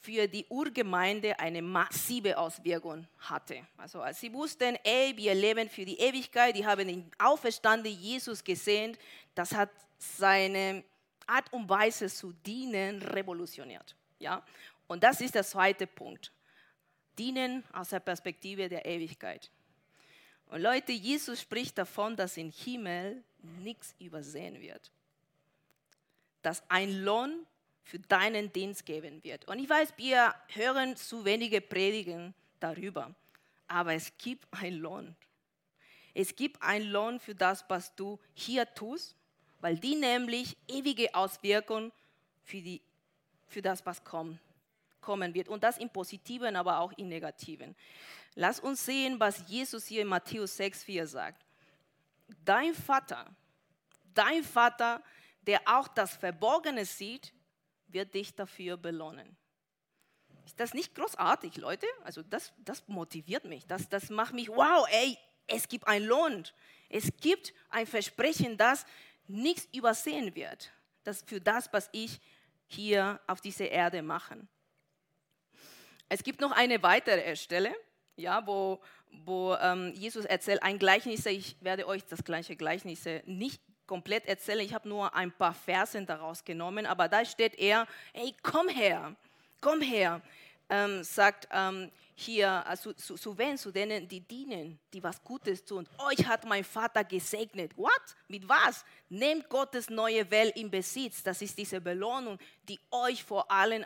für 0.00 0.26
die 0.28 0.44
Urgemeinde 0.48 1.38
eine 1.38 1.62
massive 1.62 2.36
Auswirkung 2.36 3.06
hatte. 3.18 3.66
Also 3.76 4.02
als 4.02 4.20
sie 4.20 4.32
wussten, 4.32 4.76
ey, 4.84 5.16
wir 5.16 5.34
leben 5.34 5.68
für 5.68 5.84
die 5.84 5.98
Ewigkeit, 5.98 6.54
die 6.56 6.66
haben 6.66 6.86
den 6.86 7.10
auferstandenen 7.18 7.98
Jesus 7.98 8.44
gesehen, 8.44 8.96
das 9.34 9.54
hat 9.54 9.70
seine 9.98 10.84
Art 11.26 11.50
und 11.52 11.68
Weise 11.68 12.08
zu 12.08 12.32
dienen 12.32 13.00
revolutioniert. 13.00 13.96
Ja? 14.18 14.42
Und 14.86 15.02
das 15.02 15.20
ist 15.22 15.34
der 15.34 15.44
zweite 15.44 15.86
Punkt. 15.86 16.32
Dienen 17.18 17.64
aus 17.72 17.90
der 17.90 18.00
Perspektive 18.00 18.68
der 18.68 18.86
Ewigkeit. 18.86 19.50
Und 20.46 20.60
Leute, 20.60 20.92
Jesus 20.92 21.40
spricht 21.40 21.78
davon, 21.78 22.16
dass 22.16 22.36
im 22.36 22.50
Himmel 22.50 23.22
nichts 23.62 23.94
übersehen 23.98 24.60
wird. 24.60 24.90
Dass 26.42 26.62
ein 26.70 27.02
Lohn 27.02 27.46
für 27.82 27.98
deinen 27.98 28.52
Dienst 28.52 28.86
geben 28.86 29.22
wird. 29.24 29.46
Und 29.46 29.58
ich 29.58 29.68
weiß, 29.68 29.94
wir 29.96 30.34
hören 30.48 30.96
zu 30.96 31.24
wenige 31.24 31.60
Predigen 31.60 32.34
darüber, 32.60 33.14
aber 33.66 33.94
es 33.94 34.16
gibt 34.18 34.46
einen 34.52 34.78
Lohn. 34.78 35.14
Es 36.14 36.34
gibt 36.34 36.62
einen 36.62 36.90
Lohn 36.90 37.20
für 37.20 37.34
das, 37.34 37.64
was 37.68 37.94
du 37.94 38.18
hier 38.34 38.72
tust, 38.74 39.16
weil 39.60 39.76
die 39.78 39.96
nämlich 39.96 40.56
ewige 40.68 41.14
Auswirkungen 41.14 41.92
für, 42.44 42.60
die, 42.60 42.80
für 43.48 43.62
das, 43.62 43.84
was 43.84 44.04
kommt, 44.04 44.38
kommen 45.04 45.34
wird. 45.34 45.48
Und 45.48 45.62
das 45.62 45.78
im 45.78 45.90
Positiven, 45.90 46.56
aber 46.56 46.78
auch 46.80 46.92
im 46.92 47.08
Negativen. 47.08 47.76
Lass 48.34 48.58
uns 48.58 48.84
sehen, 48.84 49.20
was 49.20 49.48
Jesus 49.48 49.86
hier 49.86 50.02
in 50.02 50.08
Matthäus 50.08 50.58
6,4 50.58 51.06
sagt. 51.06 51.44
Dein 52.44 52.74
Vater, 52.74 53.26
dein 54.14 54.42
Vater, 54.42 55.02
der 55.42 55.60
auch 55.66 55.88
das 55.88 56.16
Verborgene 56.16 56.84
sieht, 56.84 57.32
wird 57.88 58.14
dich 58.14 58.34
dafür 58.34 58.76
belohnen. 58.76 59.36
Ist 60.46 60.58
das 60.58 60.74
nicht 60.74 60.94
großartig, 60.94 61.56
Leute? 61.56 61.86
Also 62.02 62.22
das, 62.22 62.52
das 62.58 62.86
motiviert 62.88 63.44
mich. 63.44 63.66
Das, 63.66 63.88
das 63.88 64.10
macht 64.10 64.34
mich, 64.34 64.48
wow, 64.48 64.86
ey, 64.90 65.16
es 65.46 65.68
gibt 65.68 65.86
einen 65.86 66.06
Lohn. 66.06 66.44
Es 66.88 67.10
gibt 67.20 67.52
ein 67.70 67.86
Versprechen, 67.86 68.56
das 68.56 68.84
nichts 69.26 69.68
übersehen 69.72 70.34
wird. 70.34 70.70
Das 71.02 71.22
für 71.22 71.40
das, 71.40 71.72
was 71.72 71.88
ich 71.92 72.20
hier 72.66 73.20
auf 73.26 73.40
dieser 73.40 73.70
Erde 73.70 74.02
mache. 74.02 74.46
Es 76.08 76.22
gibt 76.22 76.40
noch 76.40 76.52
eine 76.52 76.82
weitere 76.82 77.34
Stelle, 77.36 77.74
ja, 78.16 78.46
wo, 78.46 78.80
wo 79.24 79.54
ähm, 79.54 79.92
Jesus 79.94 80.24
erzählt 80.24 80.62
ein 80.62 80.78
Gleichnis. 80.78 81.26
Ich 81.26 81.56
werde 81.60 81.86
euch 81.86 82.04
das 82.04 82.22
gleiche 82.24 82.56
Gleichnis 82.56 83.04
nicht 83.26 83.60
komplett 83.86 84.26
erzählen. 84.26 84.60
Ich 84.60 84.74
habe 84.74 84.88
nur 84.88 85.14
ein 85.14 85.32
paar 85.32 85.54
Versen 85.54 86.06
daraus 86.06 86.44
genommen, 86.44 86.86
aber 86.86 87.08
da 87.08 87.24
steht 87.24 87.54
er, 87.58 87.86
hey, 88.12 88.34
komm 88.42 88.68
her, 88.68 89.14
komm 89.60 89.80
her, 89.80 90.22
ähm, 90.70 91.04
sagt 91.04 91.48
ähm, 91.52 91.90
hier, 92.14 92.66
also, 92.66 92.92
zu, 92.92 93.16
zu 93.16 93.36
wen? 93.36 93.58
Zu 93.58 93.70
denen, 93.70 94.08
die 94.08 94.20
dienen, 94.20 94.78
die 94.92 95.02
was 95.02 95.22
Gutes 95.22 95.64
tun. 95.64 95.86
Euch 95.98 96.24
hat 96.26 96.44
mein 96.44 96.64
Vater 96.64 97.04
gesegnet. 97.04 97.76
What? 97.76 97.90
Mit 98.28 98.48
was? 98.48 98.84
Nehmt 99.08 99.48
Gottes 99.48 99.90
neue 99.90 100.30
Welt 100.30 100.56
in 100.56 100.70
Besitz. 100.70 101.22
Das 101.22 101.42
ist 101.42 101.58
diese 101.58 101.80
Belohnung, 101.80 102.38
die 102.68 102.78
euch 102.90 103.22
vor 103.22 103.50
allem, 103.50 103.84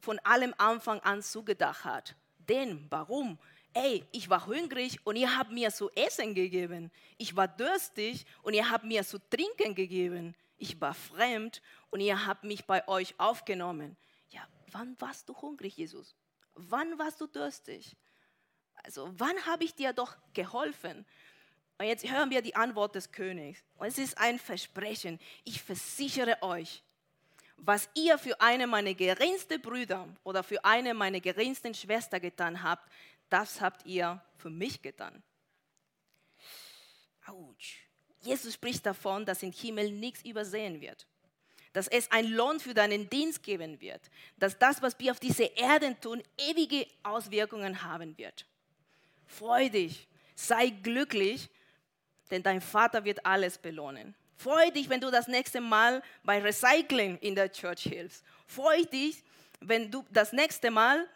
von 0.00 0.18
allem 0.20 0.54
Anfang 0.58 1.00
an 1.00 1.22
zugedacht 1.22 1.84
hat. 1.84 2.16
Denn, 2.38 2.86
warum? 2.90 3.38
ey, 3.74 4.04
ich 4.12 4.28
war 4.28 4.46
hungrig 4.46 4.98
und 5.04 5.16
ihr 5.16 5.36
habt 5.36 5.52
mir 5.52 5.70
zu 5.70 5.90
essen 5.90 6.34
gegeben. 6.34 6.90
Ich 7.16 7.36
war 7.36 7.48
durstig 7.48 8.26
und 8.42 8.54
ihr 8.54 8.70
habt 8.70 8.84
mir 8.84 9.04
zu 9.04 9.18
trinken 9.30 9.74
gegeben. 9.74 10.34
Ich 10.56 10.80
war 10.80 10.94
fremd 10.94 11.62
und 11.90 12.00
ihr 12.00 12.26
habt 12.26 12.44
mich 12.44 12.64
bei 12.64 12.86
euch 12.88 13.14
aufgenommen. 13.18 13.96
Ja, 14.30 14.46
wann 14.72 15.00
warst 15.00 15.28
du 15.28 15.36
hungrig, 15.36 15.76
Jesus? 15.76 16.16
Wann 16.54 16.98
warst 16.98 17.20
du 17.20 17.26
durstig? 17.26 17.96
Also, 18.82 19.12
wann 19.16 19.46
habe 19.46 19.64
ich 19.64 19.74
dir 19.74 19.92
doch 19.92 20.16
geholfen? 20.32 21.06
Und 21.78 21.86
jetzt 21.86 22.08
hören 22.10 22.30
wir 22.30 22.42
die 22.42 22.56
Antwort 22.56 22.96
des 22.96 23.12
Königs. 23.12 23.62
Und 23.76 23.86
es 23.86 23.98
ist 23.98 24.18
ein 24.18 24.40
Versprechen. 24.40 25.20
Ich 25.44 25.62
versichere 25.62 26.42
euch, 26.42 26.82
was 27.58 27.88
ihr 27.94 28.18
für 28.18 28.40
eine 28.40 28.66
meiner 28.66 28.94
geringsten 28.94 29.60
Brüder 29.60 30.08
oder 30.24 30.42
für 30.42 30.64
eine 30.64 30.94
meiner 30.94 31.20
geringsten 31.20 31.74
Schwester 31.74 32.20
getan 32.20 32.62
habt, 32.62 32.90
das 33.28 33.60
habt 33.60 33.84
ihr 33.84 34.22
für 34.36 34.50
mich 34.50 34.80
getan. 34.80 35.22
Autsch. 37.26 37.82
Jesus 38.20 38.54
spricht 38.54 38.86
davon, 38.86 39.24
dass 39.26 39.42
im 39.42 39.52
Himmel 39.52 39.90
nichts 39.90 40.24
übersehen 40.24 40.80
wird. 40.80 41.06
Dass 41.72 41.88
es 41.88 42.10
einen 42.10 42.32
Lohn 42.32 42.58
für 42.58 42.74
deinen 42.74 43.08
Dienst 43.10 43.42
geben 43.42 43.80
wird. 43.80 44.10
Dass 44.36 44.58
das, 44.58 44.80
was 44.80 44.98
wir 44.98 45.12
auf 45.12 45.20
dieser 45.20 45.56
Erde 45.56 45.98
tun, 46.00 46.22
ewige 46.38 46.86
Auswirkungen 47.02 47.82
haben 47.82 48.16
wird. 48.16 48.46
Freu 49.26 49.68
dich, 49.68 50.08
sei 50.34 50.70
glücklich, 50.70 51.50
denn 52.30 52.42
dein 52.42 52.60
Vater 52.60 53.04
wird 53.04 53.24
alles 53.26 53.58
belohnen. 53.58 54.14
Freu 54.38 54.70
dich, 54.70 54.88
wenn 54.88 55.00
du 55.00 55.10
das 55.10 55.26
nächste 55.26 55.60
Mal 55.60 56.00
bei 56.22 56.40
Recycling 56.40 57.18
in 57.18 57.34
der 57.34 57.50
Church 57.50 57.82
hilfst. 57.82 58.24
Freu 58.46 58.84
dich, 58.84 59.24
wenn 59.58 59.90
du 59.90 60.04
das 60.10 60.32
nächste 60.32 60.70
Mal 60.70 61.08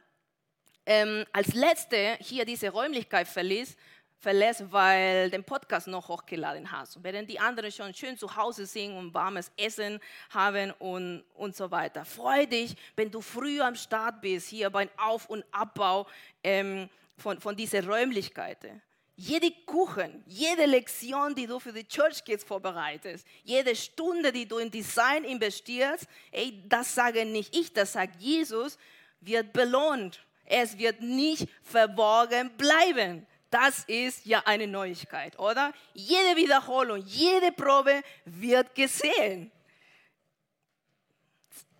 ähm, 0.84 1.24
als 1.32 1.54
Letzte 1.54 2.16
hier 2.18 2.44
diese 2.44 2.70
Räumlichkeit 2.70 3.28
verließ, 3.28 3.76
verlässt, 4.18 4.64
weil 4.72 5.30
den 5.30 5.44
Podcast 5.44 5.86
noch 5.86 6.08
hochgeladen 6.08 6.72
hast. 6.72 6.96
Und 6.96 7.04
während 7.04 7.30
die 7.30 7.38
anderen 7.38 7.70
schon 7.70 7.94
schön 7.94 8.18
zu 8.18 8.34
Hause 8.34 8.66
sind 8.66 8.96
und 8.96 9.14
warmes 9.14 9.52
Essen 9.56 10.00
haben 10.30 10.72
und, 10.80 11.22
und 11.34 11.54
so 11.54 11.70
weiter. 11.70 12.04
Freu 12.04 12.44
dich, 12.44 12.74
wenn 12.96 13.08
du 13.08 13.20
früh 13.20 13.60
am 13.60 13.76
Start 13.76 14.20
bist, 14.20 14.48
hier 14.48 14.68
beim 14.68 14.90
Auf- 14.96 15.30
und 15.30 15.44
Abbau 15.52 16.08
ähm, 16.42 16.88
von, 17.16 17.40
von 17.40 17.54
dieser 17.54 17.86
Räumlichkeiten. 17.86 18.82
Jede 19.14 19.50
Kuchen, 19.66 20.22
jede 20.26 20.64
Lektion, 20.64 21.34
die 21.34 21.46
du 21.46 21.58
für 21.58 21.72
die 21.72 21.86
Church 21.86 22.24
Kids 22.24 22.44
vorbereitest, 22.44 23.26
jede 23.44 23.76
Stunde, 23.76 24.32
die 24.32 24.46
du 24.46 24.58
in 24.58 24.70
Design 24.70 25.24
investierst, 25.24 26.06
ey, 26.30 26.62
das 26.66 26.94
sage 26.94 27.24
nicht 27.24 27.54
ich, 27.54 27.72
das 27.72 27.92
sagt 27.92 28.20
Jesus, 28.20 28.78
wird 29.20 29.52
belohnt 29.52 30.20
es 30.44 30.76
wird 30.76 31.00
nicht 31.00 31.48
verborgen 31.62 32.50
bleiben. 32.56 33.26
Das 33.50 33.84
ist 33.84 34.24
ja 34.26 34.42
eine 34.46 34.66
Neuigkeit, 34.66 35.38
oder? 35.38 35.72
Jede 35.94 36.36
Wiederholung, 36.36 36.98
jede 36.98 37.52
Probe 37.52 38.02
wird 38.24 38.74
gesehen. 38.74 39.50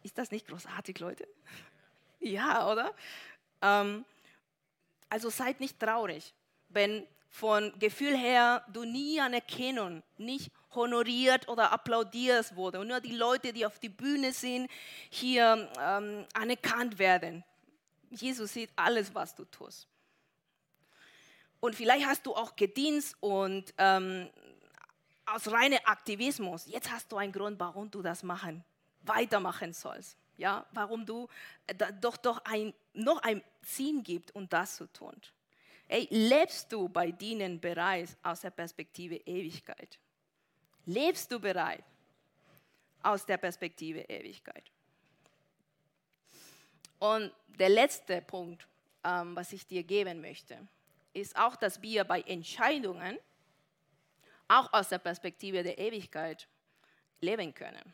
Ist 0.02 0.18
das 0.18 0.30
nicht 0.30 0.46
großartig, 0.46 0.98
Leute? 0.98 1.26
Ja, 2.20 2.70
oder? 2.70 2.94
Ähm, 3.62 4.04
also 5.08 5.30
seid 5.30 5.60
nicht 5.60 5.78
traurig, 5.78 6.34
wenn 6.68 7.06
von 7.32 7.72
Gefühl 7.78 8.14
her 8.16 8.64
du 8.72 8.84
nie 8.84 9.18
Anerkennung, 9.18 10.02
nicht 10.18 10.52
honoriert 10.74 11.48
oder 11.48 11.72
applaudiert 11.72 12.54
wurde 12.54 12.78
und 12.78 12.88
nur 12.88 13.00
die 13.00 13.16
Leute, 13.16 13.54
die 13.54 13.64
auf 13.64 13.78
die 13.78 13.88
Bühne 13.88 14.32
sind, 14.32 14.70
hier 15.08 15.70
ähm, 15.80 16.26
anerkannt 16.34 16.98
werden. 16.98 17.42
Jesus 18.10 18.52
sieht 18.52 18.70
alles, 18.76 19.14
was 19.14 19.34
du 19.34 19.46
tust. 19.46 19.88
Und 21.58 21.74
vielleicht 21.74 22.06
hast 22.06 22.26
du 22.26 22.34
auch 22.34 22.54
gedient 22.54 23.16
und 23.20 23.72
ähm, 23.78 24.28
aus 25.24 25.50
reinem 25.50 25.80
Aktivismus, 25.84 26.66
jetzt 26.66 26.90
hast 26.90 27.10
du 27.10 27.16
einen 27.16 27.32
Grund, 27.32 27.58
warum 27.58 27.90
du 27.90 28.02
das 28.02 28.22
machen, 28.22 28.62
weitermachen 29.02 29.72
sollst. 29.72 30.18
ja, 30.36 30.66
warum 30.72 31.06
du 31.06 31.28
äh, 31.66 31.74
doch, 32.00 32.18
doch 32.18 32.44
ein, 32.44 32.74
noch 32.92 33.22
einen 33.22 33.42
Sinn 33.62 34.02
gibt, 34.02 34.34
um 34.34 34.48
das 34.50 34.76
zu 34.76 34.86
tun. 34.92 35.14
Ey, 35.92 36.08
lebst 36.10 36.72
du 36.72 36.88
bei 36.88 37.12
Dienen 37.12 37.60
bereits 37.60 38.16
aus 38.22 38.40
der 38.40 38.50
Perspektive 38.50 39.16
Ewigkeit? 39.16 39.98
Lebst 40.86 41.30
du 41.30 41.38
bereit 41.38 41.84
aus 43.02 43.26
der 43.26 43.36
Perspektive 43.36 44.00
Ewigkeit? 44.00 44.64
Und 46.98 47.30
der 47.46 47.68
letzte 47.68 48.22
Punkt, 48.22 48.66
ähm, 49.04 49.36
was 49.36 49.52
ich 49.52 49.66
dir 49.66 49.82
geben 49.82 50.22
möchte, 50.22 50.66
ist 51.12 51.36
auch, 51.36 51.56
dass 51.56 51.82
wir 51.82 52.04
bei 52.04 52.22
Entscheidungen 52.22 53.18
auch 54.48 54.72
aus 54.72 54.88
der 54.88 54.98
Perspektive 54.98 55.62
der 55.62 55.76
Ewigkeit 55.76 56.48
leben 57.20 57.52
können. 57.52 57.92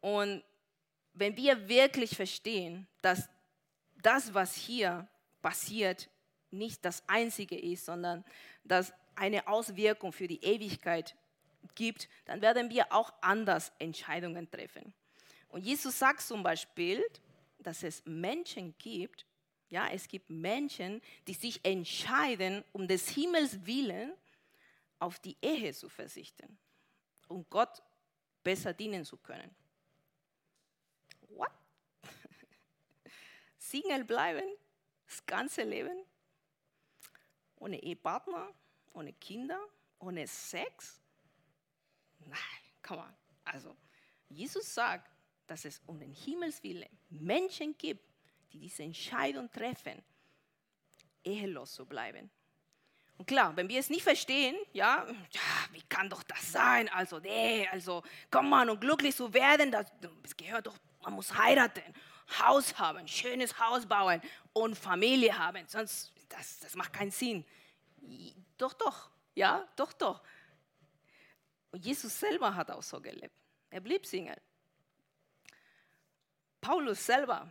Und 0.00 0.42
wenn 1.12 1.36
wir 1.36 1.68
wirklich 1.68 2.16
verstehen, 2.16 2.86
dass 3.02 3.28
das, 4.00 4.32
was 4.32 4.54
hier 4.54 5.06
passiert, 5.42 6.08
nicht 6.50 6.84
das 6.84 7.02
Einzige 7.08 7.58
ist, 7.58 7.84
sondern 7.84 8.24
dass 8.64 8.92
eine 9.14 9.46
Auswirkung 9.48 10.12
für 10.12 10.28
die 10.28 10.42
Ewigkeit 10.42 11.16
gibt, 11.74 12.08
dann 12.26 12.40
werden 12.42 12.70
wir 12.70 12.92
auch 12.92 13.12
anders 13.20 13.72
Entscheidungen 13.78 14.50
treffen. 14.50 14.92
Und 15.48 15.64
Jesus 15.64 15.98
sagt 15.98 16.20
zum 16.20 16.42
Beispiel, 16.42 17.04
dass 17.58 17.82
es 17.82 18.02
Menschen 18.04 18.76
gibt, 18.78 19.26
ja, 19.68 19.88
es 19.88 20.06
gibt 20.06 20.30
Menschen, 20.30 21.02
die 21.26 21.34
sich 21.34 21.64
entscheiden, 21.64 22.62
um 22.72 22.86
des 22.86 23.08
Himmels 23.08 23.66
willen 23.66 24.12
auf 24.98 25.18
die 25.18 25.36
Ehe 25.42 25.72
zu 25.72 25.88
verzichten, 25.88 26.58
um 27.28 27.44
Gott 27.50 27.82
besser 28.44 28.72
dienen 28.72 29.04
zu 29.04 29.16
können. 29.16 29.50
What? 31.28 31.50
Single 33.58 34.04
bleiben, 34.04 34.44
das 35.06 35.24
ganze 35.26 35.62
Leben, 35.62 36.04
ohne 37.56 37.82
Ehepartner, 37.82 38.52
ohne 38.92 39.12
Kinder, 39.14 39.60
ohne 39.98 40.26
Sex? 40.26 41.00
Nein, 42.20 42.38
komm 42.82 42.98
on. 42.98 43.16
Also, 43.44 43.76
Jesus 44.28 44.74
sagt, 44.74 45.10
dass 45.46 45.64
es 45.64 45.80
um 45.86 45.98
den 45.98 46.12
Himmelswille 46.12 46.88
Menschen 47.08 47.76
gibt, 47.78 48.04
die 48.52 48.58
diese 48.58 48.82
Entscheidung 48.82 49.50
treffen, 49.50 50.02
ehelos 51.22 51.74
zu 51.74 51.86
bleiben. 51.86 52.30
Und 53.18 53.26
klar, 53.26 53.56
wenn 53.56 53.68
wir 53.68 53.80
es 53.80 53.88
nicht 53.88 54.02
verstehen, 54.02 54.56
ja, 54.72 55.06
ja 55.30 55.40
wie 55.72 55.82
kann 55.82 56.10
doch 56.10 56.22
das 56.24 56.52
sein? 56.52 56.88
Also, 56.90 57.18
nee, 57.18 57.66
also, 57.68 58.02
komm 58.30 58.50
mal, 58.50 58.68
um 58.68 58.78
glücklich 58.78 59.16
zu 59.16 59.32
werden, 59.32 59.70
das, 59.70 59.86
das 60.22 60.36
gehört 60.36 60.66
doch, 60.66 60.76
man 61.02 61.14
muss 61.14 61.34
heiraten, 61.34 61.94
Haus 62.40 62.76
haben, 62.78 63.06
schönes 63.06 63.58
Haus 63.58 63.86
bauen 63.86 64.20
und 64.56 64.74
Familie 64.74 65.36
haben, 65.36 65.66
sonst, 65.68 66.14
das, 66.30 66.58
das 66.60 66.74
macht 66.76 66.90
keinen 66.90 67.10
Sinn. 67.10 67.44
Doch, 68.56 68.72
doch, 68.72 69.10
ja, 69.34 69.68
doch, 69.76 69.92
doch. 69.92 70.22
Und 71.72 71.84
Jesus 71.84 72.18
selber 72.18 72.54
hat 72.54 72.70
auch 72.70 72.82
so 72.82 72.98
gelebt. 72.98 73.34
Er 73.68 73.80
blieb 73.80 74.06
Single. 74.06 74.40
Paulus 76.62 77.04
selber 77.04 77.46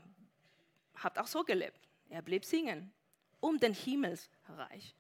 hat 0.96 1.20
auch 1.20 1.28
so 1.28 1.44
gelebt. 1.44 1.80
Er 2.10 2.24
blieb 2.24 2.44
singen 2.44 2.92
um 3.40 3.60
den 3.60 3.76
Himmelsreich. 3.76 4.96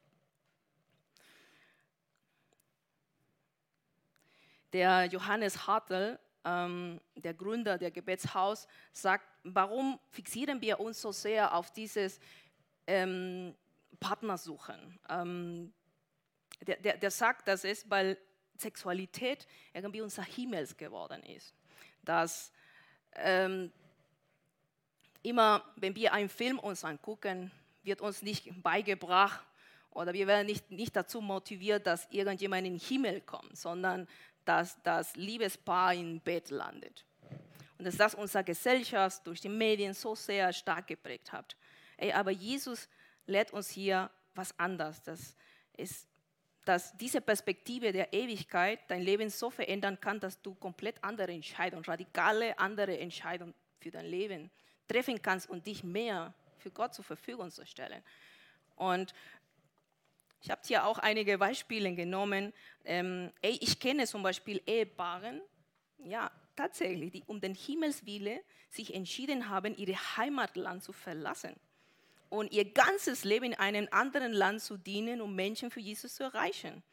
Der 4.73 5.05
Johannes 5.05 5.65
Hartl, 5.65 6.19
ähm, 6.45 7.01
der 7.15 7.33
Gründer 7.33 7.77
der 7.77 7.91
Gebetshaus, 7.91 8.67
sagt, 8.93 9.25
warum 9.43 9.99
fixieren 10.11 10.61
wir 10.61 10.79
uns 10.79 11.01
so 11.01 11.11
sehr 11.11 11.53
auf 11.53 11.71
dieses 11.73 12.19
ähm, 12.87 13.55
Partnersuchen? 13.99 14.99
Ähm, 15.09 15.73
der, 16.61 16.77
der, 16.77 16.97
der 16.97 17.11
sagt, 17.11 17.47
dass 17.47 17.63
es, 17.63 17.89
weil 17.89 18.17
Sexualität 18.57 19.47
irgendwie 19.73 20.01
unser 20.01 20.23
Himmels 20.23 20.77
geworden 20.77 21.21
ist. 21.23 21.53
Dass 22.03 22.51
ähm, 23.15 23.71
immer, 25.23 25.63
wenn 25.75 25.95
wir 25.95 26.13
einen 26.13 26.29
Film 26.29 26.59
uns 26.59 26.83
angucken, 26.83 27.51
wird 27.83 28.01
uns 28.01 28.21
nicht 28.21 28.61
beigebracht 28.63 29.45
oder 29.91 30.13
wir 30.13 30.27
werden 30.27 30.45
nicht, 30.45 30.71
nicht 30.71 30.95
dazu 30.95 31.21
motiviert, 31.21 31.87
dass 31.87 32.07
irgendjemand 32.11 32.67
in 32.67 32.73
den 32.73 32.79
Himmel 32.79 33.21
kommt, 33.21 33.57
sondern 33.57 34.07
dass 34.45 34.81
das 34.83 35.15
Liebespaar 35.15 35.93
im 35.93 36.19
Bett 36.19 36.49
landet. 36.49 37.05
Und 37.77 37.85
dass 37.85 37.97
das 37.97 38.15
unsere 38.15 38.43
Gesellschaft 38.43 39.25
durch 39.27 39.41
die 39.41 39.49
Medien 39.49 39.93
so 39.93 40.15
sehr 40.15 40.53
stark 40.53 40.87
geprägt 40.87 41.31
hat. 41.33 41.55
Ey, 41.97 42.13
aber 42.13 42.31
Jesus 42.31 42.87
lehrt 43.25 43.51
uns 43.51 43.69
hier 43.69 44.09
was 44.33 44.57
anderes. 44.57 45.01
Das 45.01 45.35
ist, 45.75 46.07
dass 46.63 46.95
diese 46.97 47.21
Perspektive 47.21 47.91
der 47.91 48.13
Ewigkeit 48.13 48.79
dein 48.87 49.01
Leben 49.01 49.29
so 49.29 49.49
verändern 49.49 49.99
kann, 49.99 50.19
dass 50.19 50.41
du 50.41 50.55
komplett 50.55 51.03
andere 51.03 51.31
Entscheidungen, 51.31 51.83
radikale 51.83 52.57
andere 52.57 52.97
Entscheidungen 52.97 53.53
für 53.79 53.91
dein 53.91 54.05
Leben 54.05 54.49
treffen 54.87 55.21
kannst 55.21 55.49
und 55.49 55.67
dich 55.67 55.83
mehr 55.83 56.33
für 56.57 56.71
Gott 56.71 56.93
zur 56.93 57.05
Verfügung 57.05 57.51
zu 57.51 57.65
stellen. 57.65 58.01
Und 58.75 59.13
ich 60.45 60.51
habe 60.51 60.61
hier 60.63 60.85
auch 60.85 60.99
einige 60.99 61.39
Beispiele 61.39 61.95
genommen. 61.95 62.53
Ähm, 62.83 63.31
ich 63.41 63.79
kenne 63.79 64.05
zum 64.05 64.21
Beispiel 64.21 64.61
Ehepaaren, 64.67 65.41
ja, 65.97 66.29
tatsächlich, 66.55 67.13
die 67.13 67.23
um 67.25 67.41
den 67.41 67.55
Himmelswille 67.55 68.41
sich 68.69 68.93
entschieden 68.93 69.49
haben, 69.49 69.75
ihr 69.75 69.95
Heimatland 70.17 70.83
zu 70.83 70.93
verlassen 70.93 71.55
und 72.29 72.51
ihr 72.51 72.63
ganzes 72.63 73.23
Leben 73.23 73.45
in 73.45 73.53
einem 73.55 73.87
anderen 73.89 74.33
Land 74.33 74.61
zu 74.61 74.77
dienen, 74.77 75.19
um 75.19 75.33
Menschen 75.33 75.71
für 75.71 75.79
Jesus 75.79 76.13
zu 76.13 76.25
erreichen 76.25 76.83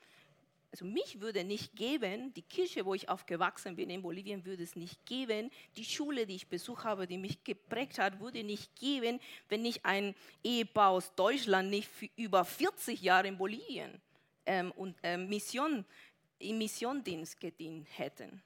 also 0.73 0.87
mich 0.87 1.21
würde 1.21 1.45
nicht 1.45 1.77
geben, 1.77 2.33
die 2.33 2.43
Kirche, 2.43 2.87
wo 2.87 2.95
ich 2.95 3.11
aufgewachsen 3.11 3.77
bin 3.77 3.91
in 3.91 4.01
Bolivien, 4.01 4.47
würde 4.47 4.63
es 4.63 4.75
nicht 4.75 5.05
geben, 5.05 5.51
die 5.77 5.85
Schule, 5.85 6.27
die 6.27 6.37
ich 6.37 6.49
besucht 6.49 6.85
habe, 6.85 7.07
die 7.07 7.19
mich 7.19 7.45
geprägt 7.45 7.99
hat, 7.99 8.21
würde 8.21 8.43
nicht 8.43 8.75
geben, 8.77 9.21
wenn 9.51 9.61
nicht 9.61 9.85
ein 9.85 10.15
Ehepaar 10.43 10.89
aus 10.89 11.15
Deutschland 11.15 11.69
nicht 11.69 11.89
für 11.89 12.09
über 12.17 12.47
40 12.47 13.03
Jahre 13.03 13.29
in 13.29 13.37
Bolivien 13.37 14.01
ähm, 14.47 14.73
und 14.73 14.97
ähm, 15.03 15.29
Mission, 15.29 15.85
im 16.39 16.57
Missiondienst 16.57 17.39
gedient 17.39 17.87
hätten. 17.99 18.43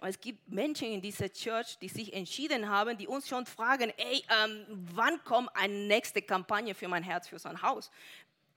Es 0.00 0.20
gibt 0.20 0.48
Menschen 0.48 0.88
in 0.88 1.00
dieser 1.00 1.32
Church, 1.32 1.78
die 1.78 1.88
sich 1.88 2.12
entschieden 2.12 2.68
haben, 2.68 2.96
die 2.96 3.08
uns 3.08 3.28
schon 3.28 3.46
fragen, 3.46 3.92
ey, 3.96 4.24
ähm, 4.44 4.66
wann 4.94 5.22
kommt 5.24 5.50
eine 5.54 5.74
nächste 5.74 6.22
Kampagne 6.22 6.74
für 6.74 6.88
mein 6.88 7.02
Herz, 7.02 7.28
für 7.28 7.38
sein 7.38 7.60
Haus? 7.60 7.90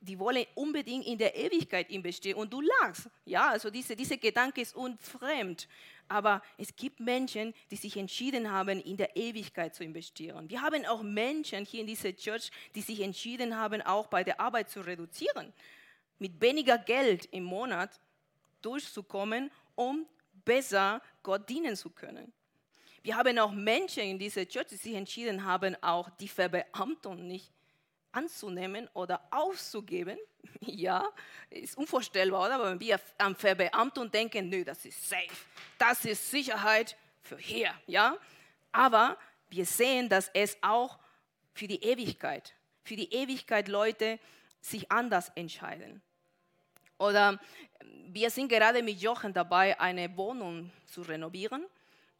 Die 0.01 0.19
wollen 0.19 0.45
unbedingt 0.55 1.05
in 1.05 1.17
der 1.17 1.35
Ewigkeit 1.35 1.89
investieren 1.89 2.37
und 2.37 2.51
du 2.51 2.61
lachst. 2.61 3.09
Ja, 3.25 3.49
also 3.49 3.69
diese, 3.69 3.95
dieser 3.95 4.17
Gedanke 4.17 4.61
ist 4.61 4.75
unfremd. 4.75 5.67
Aber 6.07 6.41
es 6.57 6.75
gibt 6.75 6.99
Menschen, 6.99 7.53
die 7.71 7.75
sich 7.75 7.97
entschieden 7.97 8.51
haben, 8.51 8.79
in 8.81 8.97
der 8.97 9.15
Ewigkeit 9.15 9.73
zu 9.73 9.83
investieren. 9.83 10.49
Wir 10.49 10.61
haben 10.61 10.85
auch 10.85 11.01
Menschen 11.01 11.65
hier 11.65 11.81
in 11.81 11.87
dieser 11.87 12.15
Church, 12.15 12.51
die 12.75 12.81
sich 12.81 13.01
entschieden 13.01 13.57
haben, 13.57 13.81
auch 13.81 14.07
bei 14.07 14.23
der 14.23 14.39
Arbeit 14.39 14.69
zu 14.69 14.81
reduzieren, 14.81 15.51
mit 16.19 16.39
weniger 16.39 16.77
Geld 16.77 17.25
im 17.31 17.43
Monat 17.43 17.99
durchzukommen, 18.61 19.49
um 19.73 20.05
besser 20.45 21.01
Gott 21.23 21.49
dienen 21.49 21.75
zu 21.75 21.89
können. 21.89 22.31
Wir 23.01 23.17
haben 23.17 23.37
auch 23.39 23.51
Menschen 23.51 24.03
in 24.03 24.19
dieser 24.19 24.47
Church, 24.47 24.67
die 24.67 24.77
sich 24.77 24.93
entschieden 24.93 25.43
haben, 25.43 25.75
auch 25.83 26.09
die 26.11 26.27
Verbeamtung 26.27 27.27
nicht 27.27 27.54
anzunehmen 28.15 28.89
oder 28.93 29.21
auszugeben, 29.31 30.17
ja, 30.61 31.07
ist 31.49 31.77
unvorstellbar, 31.77 32.45
oder? 32.45 32.55
Aber 32.55 32.71
wenn 32.71 32.79
wir 32.79 32.99
an 33.17 33.35
Verbeamtung 33.35 34.09
denken, 34.09 34.49
nö, 34.49 34.63
das 34.63 34.85
ist 34.85 35.09
safe, 35.09 35.27
das 35.77 36.05
ist 36.05 36.31
Sicherheit 36.31 36.95
für 37.21 37.37
hier, 37.37 37.73
ja. 37.87 38.17
Aber 38.71 39.17
wir 39.49 39.65
sehen, 39.65 40.09
dass 40.09 40.29
es 40.33 40.57
auch 40.61 40.97
für 41.53 41.67
die 41.67 41.81
Ewigkeit, 41.83 42.53
für 42.83 42.95
die 42.95 43.11
Ewigkeit 43.13 43.67
Leute 43.67 44.19
sich 44.61 44.91
anders 44.91 45.31
entscheiden. 45.35 46.01
Oder 46.97 47.39
wir 48.07 48.29
sind 48.29 48.47
gerade 48.47 48.81
mit 48.81 48.99
Jochen 49.01 49.33
dabei, 49.33 49.79
eine 49.79 50.15
Wohnung 50.15 50.71
zu 50.85 51.01
renovieren 51.01 51.65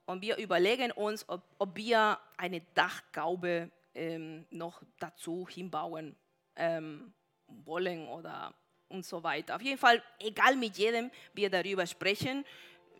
und 0.05 0.21
wir 0.21 0.37
überlegen 0.37 0.91
uns, 0.91 1.27
ob, 1.27 1.41
ob 1.57 1.75
wir 1.75 2.19
eine 2.37 2.61
Dachgaube 2.73 3.69
ähm, 3.95 4.45
noch 4.51 4.83
dazu 4.99 5.47
hinbauen 5.49 6.15
ähm, 6.55 7.13
wollen 7.47 8.07
oder 8.07 8.53
und 8.87 9.05
so 9.05 9.23
weiter. 9.23 9.55
Auf 9.55 9.61
jeden 9.61 9.79
Fall, 9.79 10.01
egal 10.19 10.55
mit 10.55 10.77
jedem, 10.77 11.09
wir 11.33 11.49
darüber 11.49 11.85
sprechen, 11.87 12.45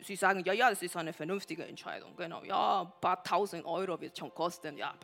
sie 0.00 0.16
sagen, 0.16 0.42
ja, 0.44 0.52
ja, 0.52 0.68
das 0.68 0.82
ist 0.82 0.96
eine 0.96 1.12
vernünftige 1.12 1.64
Entscheidung, 1.64 2.16
genau, 2.16 2.42
ja, 2.42 2.82
ein 2.82 3.00
paar 3.00 3.22
tausend 3.22 3.64
Euro 3.64 3.98
wird 4.00 4.18
schon 4.18 4.34
kosten, 4.34 4.76
ja. 4.76 4.94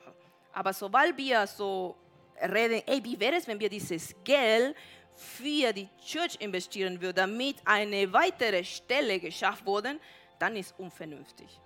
Aber 0.53 0.73
sobald 0.73 1.17
wir 1.17 1.47
so 1.47 1.97
reden, 2.41 2.83
ey, 2.87 3.03
wie 3.05 3.19
wäre 3.19 3.37
es, 3.37 3.47
wenn 3.47 3.61
wir 3.61 3.69
dieses 3.71 4.15
Geld 4.25 4.77
für 5.15 5.73
die 5.73 5.89
Church 6.05 6.37
investieren 6.41 7.01
würden, 7.01 7.17
damit 7.17 7.57
eine 7.65 8.13
weitere 8.13 8.65
Stelle 8.65 9.21
geschafft 9.21 9.65
wurde, 9.65 9.99
dann 10.39 10.57
ist 10.57 10.75
unvernünftig. 10.79 11.61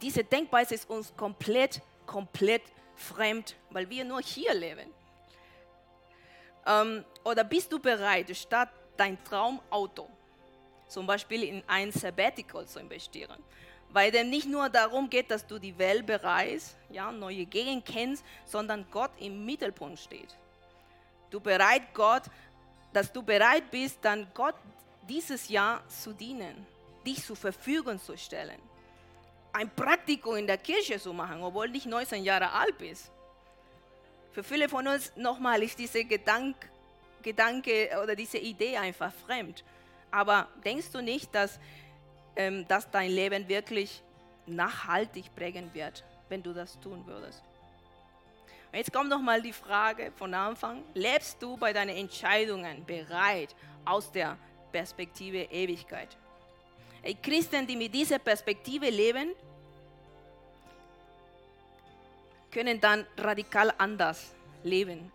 diese 0.00 0.24
Denkweise 0.24 0.74
ist 0.74 0.88
uns 0.88 1.14
komplett, 1.14 1.80
komplett 2.10 2.62
fremd, 2.96 3.54
weil 3.70 3.88
wir 3.88 4.04
nur 4.04 4.20
hier 4.20 4.52
leben. 4.52 4.90
Ähm, 6.66 7.04
oder 7.24 7.44
bist 7.44 7.72
du 7.72 7.78
bereit, 7.78 8.36
statt 8.36 8.70
dein 8.96 9.22
Traumauto 9.22 10.10
zum 10.88 11.06
Beispiel 11.06 11.44
in 11.44 11.62
ein 11.68 11.92
Sabbatical 11.92 12.66
zu 12.66 12.80
investieren? 12.80 13.40
Weil 13.90 14.10
dem 14.10 14.28
nicht 14.28 14.48
nur 14.48 14.68
darum 14.68 15.08
geht, 15.08 15.30
dass 15.30 15.46
du 15.46 15.58
die 15.60 15.76
Welt 15.78 16.04
bereist, 16.04 16.76
ja, 16.90 17.12
neue 17.12 17.46
Gegenden 17.46 17.84
kennst, 17.84 18.24
sondern 18.44 18.84
Gott 18.90 19.12
im 19.20 19.44
Mittelpunkt 19.44 20.00
steht. 20.00 20.36
Du 21.30 21.38
bereit 21.40 21.94
Gott, 21.94 22.24
dass 22.92 23.12
du 23.12 23.22
bereit 23.22 23.70
bist, 23.70 23.98
dann 24.02 24.26
Gott 24.34 24.56
dieses 25.08 25.48
Jahr 25.48 25.86
zu 25.88 26.12
dienen, 26.12 26.66
dich 27.06 27.24
zur 27.24 27.36
Verfügung 27.36 28.00
zu 28.00 28.16
stellen. 28.16 28.60
Ein 29.52 29.70
Praktikum 29.74 30.36
in 30.36 30.46
der 30.46 30.58
Kirche 30.58 30.98
zu 31.00 31.12
machen, 31.12 31.42
obwohl 31.42 31.68
nicht 31.68 31.86
19 31.86 32.22
Jahre 32.24 32.52
alt 32.52 32.78
bist. 32.78 33.10
Für 34.32 34.44
viele 34.44 34.68
von 34.68 34.86
uns 34.86 35.12
nochmal 35.16 35.62
ist 35.62 35.78
dieser 35.78 36.04
Gedank, 36.04 36.56
Gedanke 37.22 37.90
oder 38.02 38.14
diese 38.14 38.38
Idee 38.38 38.76
einfach 38.76 39.12
fremd. 39.12 39.64
Aber 40.10 40.48
denkst 40.64 40.90
du 40.92 41.02
nicht, 41.02 41.34
dass, 41.34 41.58
ähm, 42.36 42.66
dass 42.68 42.90
dein 42.90 43.10
Leben 43.10 43.48
wirklich 43.48 44.02
nachhaltig 44.46 45.34
prägen 45.34 45.72
wird, 45.74 46.04
wenn 46.28 46.42
du 46.42 46.52
das 46.52 46.78
tun 46.80 47.04
würdest? 47.06 47.42
Und 48.72 48.78
jetzt 48.78 48.92
kommt 48.92 49.10
nochmal 49.10 49.42
die 49.42 49.52
Frage 49.52 50.12
von 50.16 50.32
Anfang. 50.32 50.84
Lebst 50.94 51.42
du 51.42 51.56
bei 51.56 51.72
deinen 51.72 51.96
Entscheidungen 51.96 52.84
bereit 52.86 53.56
aus 53.84 54.12
der 54.12 54.38
Perspektive 54.70 55.38
Ewigkeit? 55.38 56.16
Christen, 57.22 57.66
die 57.66 57.76
mit 57.76 57.94
dieser 57.94 58.18
Perspektive 58.18 58.90
leben, 58.90 59.32
können 62.50 62.80
dann 62.80 63.06
radikal 63.16 63.72
anders 63.78 64.34
leben, 64.62 65.10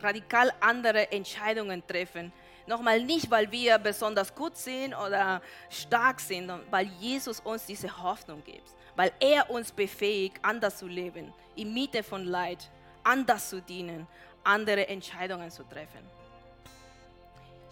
radikal 0.00 0.52
andere 0.60 1.10
Entscheidungen 1.10 1.84
treffen. 1.86 2.32
Nochmal 2.66 3.02
nicht, 3.02 3.30
weil 3.30 3.50
wir 3.50 3.78
besonders 3.78 4.34
gut 4.34 4.56
sind 4.56 4.94
oder 4.94 5.42
stark 5.68 6.20
sind, 6.20 6.46
sondern 6.46 6.70
weil 6.70 6.86
Jesus 7.00 7.40
uns 7.40 7.66
diese 7.66 8.02
Hoffnung 8.02 8.42
gibt, 8.44 8.70
weil 8.96 9.12
er 9.20 9.50
uns 9.50 9.72
befähigt, 9.72 10.38
anders 10.42 10.78
zu 10.78 10.86
leben, 10.86 11.32
in 11.56 11.74
Mitte 11.74 12.02
von 12.02 12.24
Leid, 12.24 12.70
anders 13.02 13.50
zu 13.50 13.60
dienen, 13.60 14.06
andere 14.44 14.88
Entscheidungen 14.88 15.50
zu 15.50 15.62
treffen. 15.64 16.23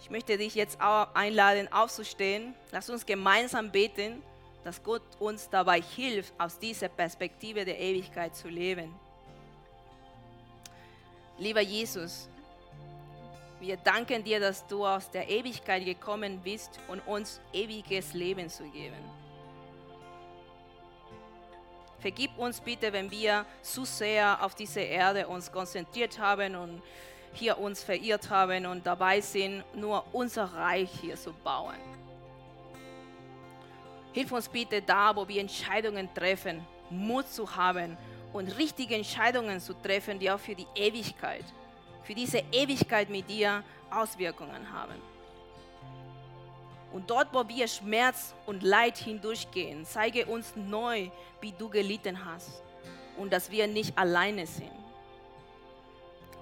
Ich 0.03 0.09
möchte 0.09 0.37
dich 0.37 0.53
jetzt 0.53 0.77
einladen, 0.81 1.71
aufzustehen. 1.71 2.53
Lass 2.73 2.89
uns 2.89 3.05
gemeinsam 3.05 3.71
beten, 3.71 4.21
dass 4.65 4.83
Gott 4.83 5.01
uns 5.17 5.49
dabei 5.49 5.81
hilft, 5.81 6.33
aus 6.37 6.59
dieser 6.59 6.89
Perspektive 6.89 7.63
der 7.63 7.79
Ewigkeit 7.79 8.35
zu 8.35 8.49
leben. 8.49 8.93
Lieber 11.37 11.61
Jesus, 11.61 12.27
wir 13.61 13.77
danken 13.77 14.25
dir, 14.25 14.41
dass 14.41 14.67
du 14.67 14.85
aus 14.85 15.09
der 15.09 15.29
Ewigkeit 15.29 15.85
gekommen 15.85 16.41
bist, 16.43 16.81
um 16.89 16.99
uns 17.05 17.39
ewiges 17.53 18.13
Leben 18.13 18.49
zu 18.49 18.65
geben. 18.65 19.09
Vergib 21.99 22.37
uns 22.37 22.59
bitte, 22.59 22.91
wenn 22.91 23.09
wir 23.09 23.45
zu 23.61 23.85
sehr 23.85 24.43
auf 24.43 24.53
diese 24.53 24.81
Erde 24.81 25.29
uns 25.29 25.49
konzentriert 25.49 26.19
haben 26.19 26.57
und 26.57 26.83
hier 27.35 27.57
uns 27.57 27.83
verirrt 27.83 28.29
haben 28.29 28.65
und 28.65 28.85
dabei 28.85 29.21
sind, 29.21 29.63
nur 29.75 30.03
unser 30.11 30.45
Reich 30.45 30.89
hier 31.01 31.15
zu 31.15 31.33
bauen. 31.33 31.77
Hilf 34.13 34.31
uns 34.31 34.47
bitte 34.47 34.81
da, 34.81 35.15
wo 35.15 35.27
wir 35.27 35.41
Entscheidungen 35.41 36.13
treffen, 36.13 36.65
Mut 36.89 37.27
zu 37.27 37.55
haben 37.55 37.97
und 38.31 38.57
richtige 38.57 38.95
Entscheidungen 38.95 39.59
zu 39.59 39.73
treffen, 39.73 40.19
die 40.19 40.29
auch 40.29 40.39
für 40.39 40.55
die 40.55 40.67
Ewigkeit, 40.75 41.45
für 42.03 42.13
diese 42.13 42.43
Ewigkeit 42.51 43.09
mit 43.09 43.29
dir 43.29 43.63
Auswirkungen 43.89 44.71
haben. 44.71 45.01
Und 46.91 47.09
dort, 47.09 47.33
wo 47.33 47.47
wir 47.47 47.67
Schmerz 47.67 48.35
und 48.45 48.61
Leid 48.61 48.97
hindurchgehen, 48.97 49.83
zeige 49.83 50.27
uns 50.27 50.55
neu, 50.55 51.09
wie 51.41 51.51
du 51.51 51.67
gelitten 51.67 52.23
hast 52.23 52.61
und 53.17 53.33
dass 53.33 53.49
wir 53.49 53.65
nicht 53.67 53.97
alleine 53.97 54.45
sind. 54.45 54.82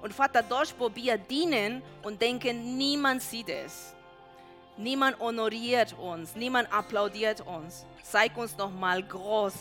Und 0.01 0.13
Vater, 0.13 0.41
dort, 0.41 0.73
wo 0.79 0.93
wir 0.95 1.17
dienen 1.17 1.83
und 2.01 2.21
denken, 2.21 2.77
niemand 2.77 3.21
sieht 3.21 3.49
es, 3.49 3.93
niemand 4.77 5.19
honoriert 5.19 5.93
uns, 5.93 6.35
niemand 6.35 6.73
applaudiert 6.73 7.41
uns, 7.41 7.85
zeig 8.01 8.35
uns 8.35 8.57
nochmal 8.57 9.03
groß, 9.03 9.53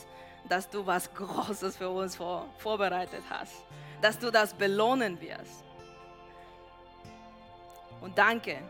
dass 0.49 0.69
du 0.69 0.85
was 0.87 1.13
Großes 1.15 1.77
für 1.77 1.91
uns 1.91 2.17
vor, 2.17 2.47
vorbereitet 2.59 3.23
hast, 3.29 3.53
dass 4.01 4.19
du 4.19 4.31
das 4.31 4.55
belohnen 4.55 5.21
wirst. 5.21 5.63
Und 8.01 8.17
danke, 8.17 8.63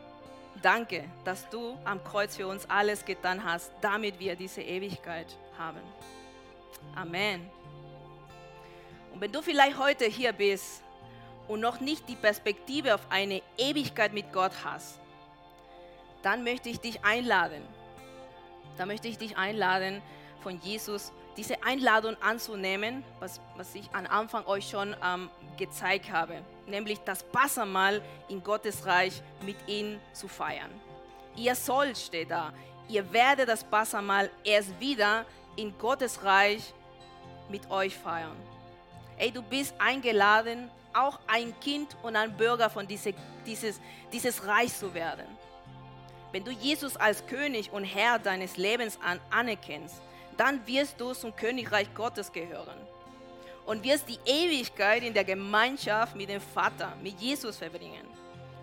danke, 0.61 1.05
dass 1.25 1.49
du 1.51 1.79
am 1.85 2.03
Kreuz 2.03 2.35
für 2.35 2.49
uns 2.49 2.69
alles 2.69 3.05
getan 3.05 3.45
hast, 3.45 3.73
damit 3.81 4.19
wir 4.19 4.35
diese 4.35 4.61
Ewigkeit 4.61 5.29
haben. 5.57 5.81
Amen. 6.97 7.49
Und 9.13 9.21
wenn 9.21 9.31
du 9.31 9.41
vielleicht 9.41 9.79
heute 9.79 10.07
hier 10.07 10.33
bist 10.33 10.83
und 11.51 11.59
noch 11.59 11.81
nicht 11.81 12.09
die 12.09 12.15
Perspektive 12.15 12.95
auf 12.95 13.01
eine 13.11 13.43
Ewigkeit 13.59 14.13
mit 14.13 14.33
Gott 14.33 14.53
hast, 14.65 15.01
dann 16.23 16.45
möchte 16.45 16.69
ich 16.69 16.79
dich 16.79 17.05
einladen. 17.05 17.63
Da 18.79 18.87
möchte 18.87 19.09
ich 19.09 19.19
dich 19.19 19.37
einladen, 19.37 20.01
von 20.43 20.61
Jesus 20.61 21.13
diese 21.37 21.61
Einladung 21.65 22.17
anzunehmen, 22.23 23.03
was, 23.19 23.41
was 23.57 23.75
ich 23.75 23.91
am 23.93 24.07
Anfang 24.07 24.47
euch 24.47 24.69
schon 24.71 24.95
ähm, 25.05 25.29
gezeigt 25.59 26.13
habe, 26.13 26.41
nämlich 26.69 27.01
das 27.01 27.25
Passamal 27.25 28.01
in 28.29 28.45
Gottes 28.45 28.87
Reich 28.87 29.21
mit 29.45 29.57
ihm 29.67 29.99
zu 30.13 30.29
feiern. 30.29 30.71
Ihr 31.35 31.57
sollt, 31.57 31.99
steht 31.99 32.31
da, 32.31 32.53
ihr 32.89 33.13
werdet 33.13 33.49
das 33.49 33.65
Passamal 33.65 34.31
erst 34.45 34.79
wieder 34.79 35.27
in 35.57 35.77
Gottes 35.79 36.23
Reich 36.23 36.73
mit 37.49 37.69
euch 37.73 37.97
feiern. 37.97 38.37
Ey, 39.19 39.33
du 39.33 39.43
bist 39.43 39.75
eingeladen, 39.79 40.71
auch 40.93 41.19
ein 41.27 41.59
Kind 41.61 41.97
und 42.03 42.17
ein 42.17 42.37
Bürger 42.37 42.71
von 42.71 42.87
diese, 42.87 43.15
dieses, 43.47 43.81
dieses 44.13 44.47
Reich 44.47 44.77
zu 44.77 44.93
werden. 44.95 45.27
Wenn 46.33 46.45
du 46.45 46.51
Jesus 46.51 46.97
als 46.97 47.27
König 47.27 47.73
und 47.73 47.85
Herr 47.85 48.19
deines 48.19 48.57
Lebens 48.57 48.99
an, 49.05 49.21
anerkennst, 49.31 50.01
dann 50.37 50.65
wirst 50.67 51.01
du 51.01 51.13
zum 51.13 51.35
Königreich 51.35 51.93
Gottes 51.95 52.33
gehören 52.33 52.79
und 53.67 53.85
wirst 53.85 54.09
die 54.09 54.19
Ewigkeit 54.25 55.03
in 55.03 55.13
der 55.13 55.25
Gemeinschaft 55.25 56.17
mit 56.17 56.29
dem 56.29 56.41
Vater, 56.41 56.93
mit 57.03 57.21
Jesus 57.21 57.57
verbringen. 57.57 58.07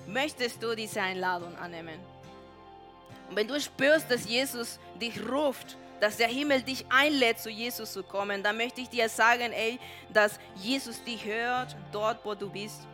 Möchtest 0.07 0.63
du 0.63 0.75
diese 0.75 1.01
Einladung 1.01 1.55
annehmen? 1.57 1.99
Und 3.29 3.35
wenn 3.35 3.47
du 3.47 3.59
spürst, 3.59 4.09
dass 4.09 4.27
Jesus 4.27 4.79
dich 4.99 5.19
ruft, 5.27 5.77
dass 5.99 6.17
der 6.17 6.27
Himmel 6.27 6.61
dich 6.61 6.85
einlädt, 6.89 7.39
zu 7.39 7.49
Jesus 7.49 7.93
zu 7.93 8.03
kommen, 8.03 8.43
dann 8.43 8.57
möchte 8.57 8.81
ich 8.81 8.89
dir 8.89 9.09
sagen, 9.09 9.51
ey, 9.51 9.79
dass 10.11 10.39
Jesus 10.55 11.03
dich 11.03 11.25
hört, 11.25 11.75
dort, 11.91 12.23
wo 12.23 12.35
du 12.35 12.49
bist. 12.49 12.87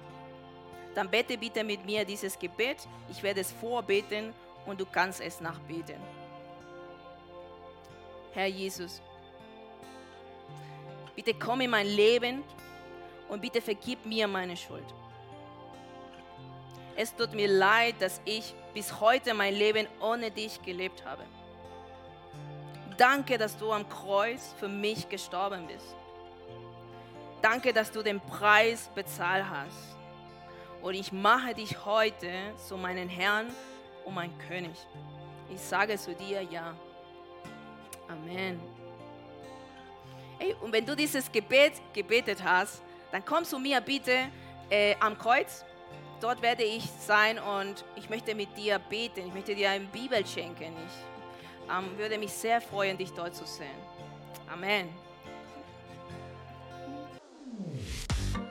Dann 0.95 1.09
bete 1.09 1.37
bitte 1.37 1.63
mit 1.63 1.85
mir 1.85 2.05
dieses 2.05 2.37
Gebet. 2.37 2.87
Ich 3.09 3.21
werde 3.23 3.41
es 3.41 3.51
vorbeten 3.51 4.33
und 4.65 4.79
du 4.79 4.85
kannst 4.85 5.21
es 5.21 5.41
nachbeten. 5.41 5.99
Herr 8.33 8.47
Jesus. 8.47 9.01
Bitte 11.15 11.33
komm 11.33 11.61
in 11.61 11.69
mein 11.69 11.87
Leben 11.87 12.43
und 13.29 13.41
bitte 13.41 13.61
vergib 13.61 14.05
mir 14.05 14.27
meine 14.27 14.57
Schuld. 14.57 14.85
Es 16.95 17.15
tut 17.15 17.33
mir 17.33 17.47
leid, 17.47 17.95
dass 17.99 18.21
ich 18.25 18.53
bis 18.73 18.99
heute 18.99 19.33
mein 19.33 19.55
Leben 19.55 19.87
ohne 19.99 20.29
dich 20.29 20.61
gelebt 20.61 21.03
habe. 21.05 21.23
Danke, 22.97 23.37
dass 23.37 23.57
du 23.57 23.71
am 23.71 23.87
Kreuz 23.87 24.53
für 24.59 24.67
mich 24.67 25.07
gestorben 25.09 25.67
bist. 25.67 25.95
Danke, 27.41 27.73
dass 27.73 27.91
du 27.91 28.01
den 28.01 28.19
Preis 28.21 28.89
bezahlt 28.93 29.45
hast. 29.49 29.97
Und 30.81 30.95
ich 30.95 31.11
mache 31.11 31.53
dich 31.53 31.85
heute 31.85 32.29
zu 32.67 32.77
meinem 32.77 33.09
Herrn 33.09 33.47
und 34.05 34.13
mein 34.13 34.37
König. 34.37 34.75
Ich 35.53 35.61
sage 35.61 35.97
zu 35.97 36.13
dir 36.13 36.41
ja. 36.41 36.73
Amen. 38.07 38.59
Hey, 40.39 40.55
und 40.61 40.71
wenn 40.73 40.85
du 40.85 40.95
dieses 40.95 41.31
Gebet 41.31 41.73
gebetet 41.93 42.43
hast, 42.43 42.81
dann 43.11 43.23
komm 43.23 43.45
zu 43.45 43.59
mir 43.59 43.79
bitte 43.81 44.29
äh, 44.69 44.95
am 44.99 45.17
Kreuz. 45.17 45.63
Dort 46.19 46.41
werde 46.41 46.63
ich 46.63 46.83
sein 46.99 47.39
und 47.39 47.83
ich 47.95 48.09
möchte 48.09 48.35
mit 48.35 48.55
dir 48.57 48.79
beten. 48.79 49.27
Ich 49.27 49.33
möchte 49.33 49.55
dir 49.55 49.69
eine 49.69 49.85
Bibel 49.85 50.25
schenken. 50.25 50.73
Ich 50.87 51.12
ähm, 51.69 51.97
würde 51.97 52.17
mich 52.17 52.31
sehr 52.31 52.61
freuen, 52.61 52.97
dich 52.97 53.11
dort 53.13 53.35
zu 53.35 53.45
sehen. 53.45 53.67
Amen. 54.51 54.89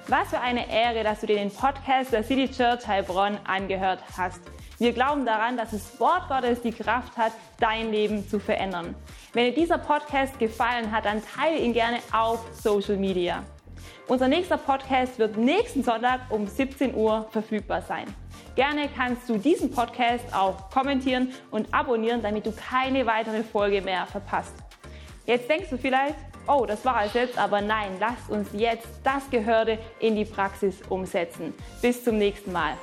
Was 0.08 0.28
für 0.28 0.40
eine 0.40 0.70
Ehre, 0.70 1.04
dass 1.04 1.20
du 1.20 1.26
dir 1.26 1.36
den 1.36 1.50
Podcast 1.50 2.12
der 2.12 2.24
City 2.24 2.50
Church 2.50 2.86
Heilbronn 2.86 3.38
angehört 3.44 4.00
hast. 4.16 4.40
Wir 4.78 4.92
glauben 4.92 5.24
daran, 5.24 5.56
dass 5.56 5.70
das 5.70 5.98
Wort 6.00 6.28
Gottes 6.28 6.60
die 6.60 6.72
Kraft 6.72 7.16
hat, 7.16 7.32
dein 7.60 7.92
Leben 7.92 8.28
zu 8.28 8.40
verändern. 8.40 8.94
Wenn 9.32 9.46
dir 9.46 9.54
dieser 9.54 9.78
Podcast 9.78 10.38
gefallen 10.38 10.90
hat, 10.90 11.04
dann 11.04 11.22
teile 11.24 11.58
ihn 11.58 11.72
gerne 11.72 11.98
auf 12.12 12.40
Social 12.52 12.96
Media. 12.96 13.44
Unser 14.08 14.28
nächster 14.28 14.58
Podcast 14.58 15.18
wird 15.18 15.36
nächsten 15.36 15.84
Sonntag 15.84 16.20
um 16.30 16.46
17 16.46 16.94
Uhr 16.94 17.28
verfügbar 17.30 17.82
sein. 17.82 18.12
Gerne 18.54 18.88
kannst 18.94 19.28
du 19.28 19.38
diesen 19.38 19.70
Podcast 19.70 20.24
auch 20.34 20.68
kommentieren 20.70 21.32
und 21.50 21.72
abonnieren, 21.72 22.20
damit 22.22 22.44
du 22.44 22.52
keine 22.52 23.06
weitere 23.06 23.42
Folge 23.42 23.80
mehr 23.80 24.04
verpasst. 24.06 24.54
Jetzt 25.24 25.48
denkst 25.48 25.70
du 25.70 25.78
vielleicht, 25.78 26.16
oh, 26.46 26.66
das 26.66 26.84
war 26.84 27.04
es 27.06 27.14
jetzt, 27.14 27.38
aber 27.38 27.60
nein, 27.62 27.92
lasst 27.98 28.28
uns 28.28 28.48
jetzt 28.52 28.88
das 29.04 29.28
Gehörte 29.30 29.78
in 30.00 30.16
die 30.16 30.24
Praxis 30.24 30.82
umsetzen. 30.88 31.54
Bis 31.80 32.04
zum 32.04 32.18
nächsten 32.18 32.52
Mal. 32.52 32.74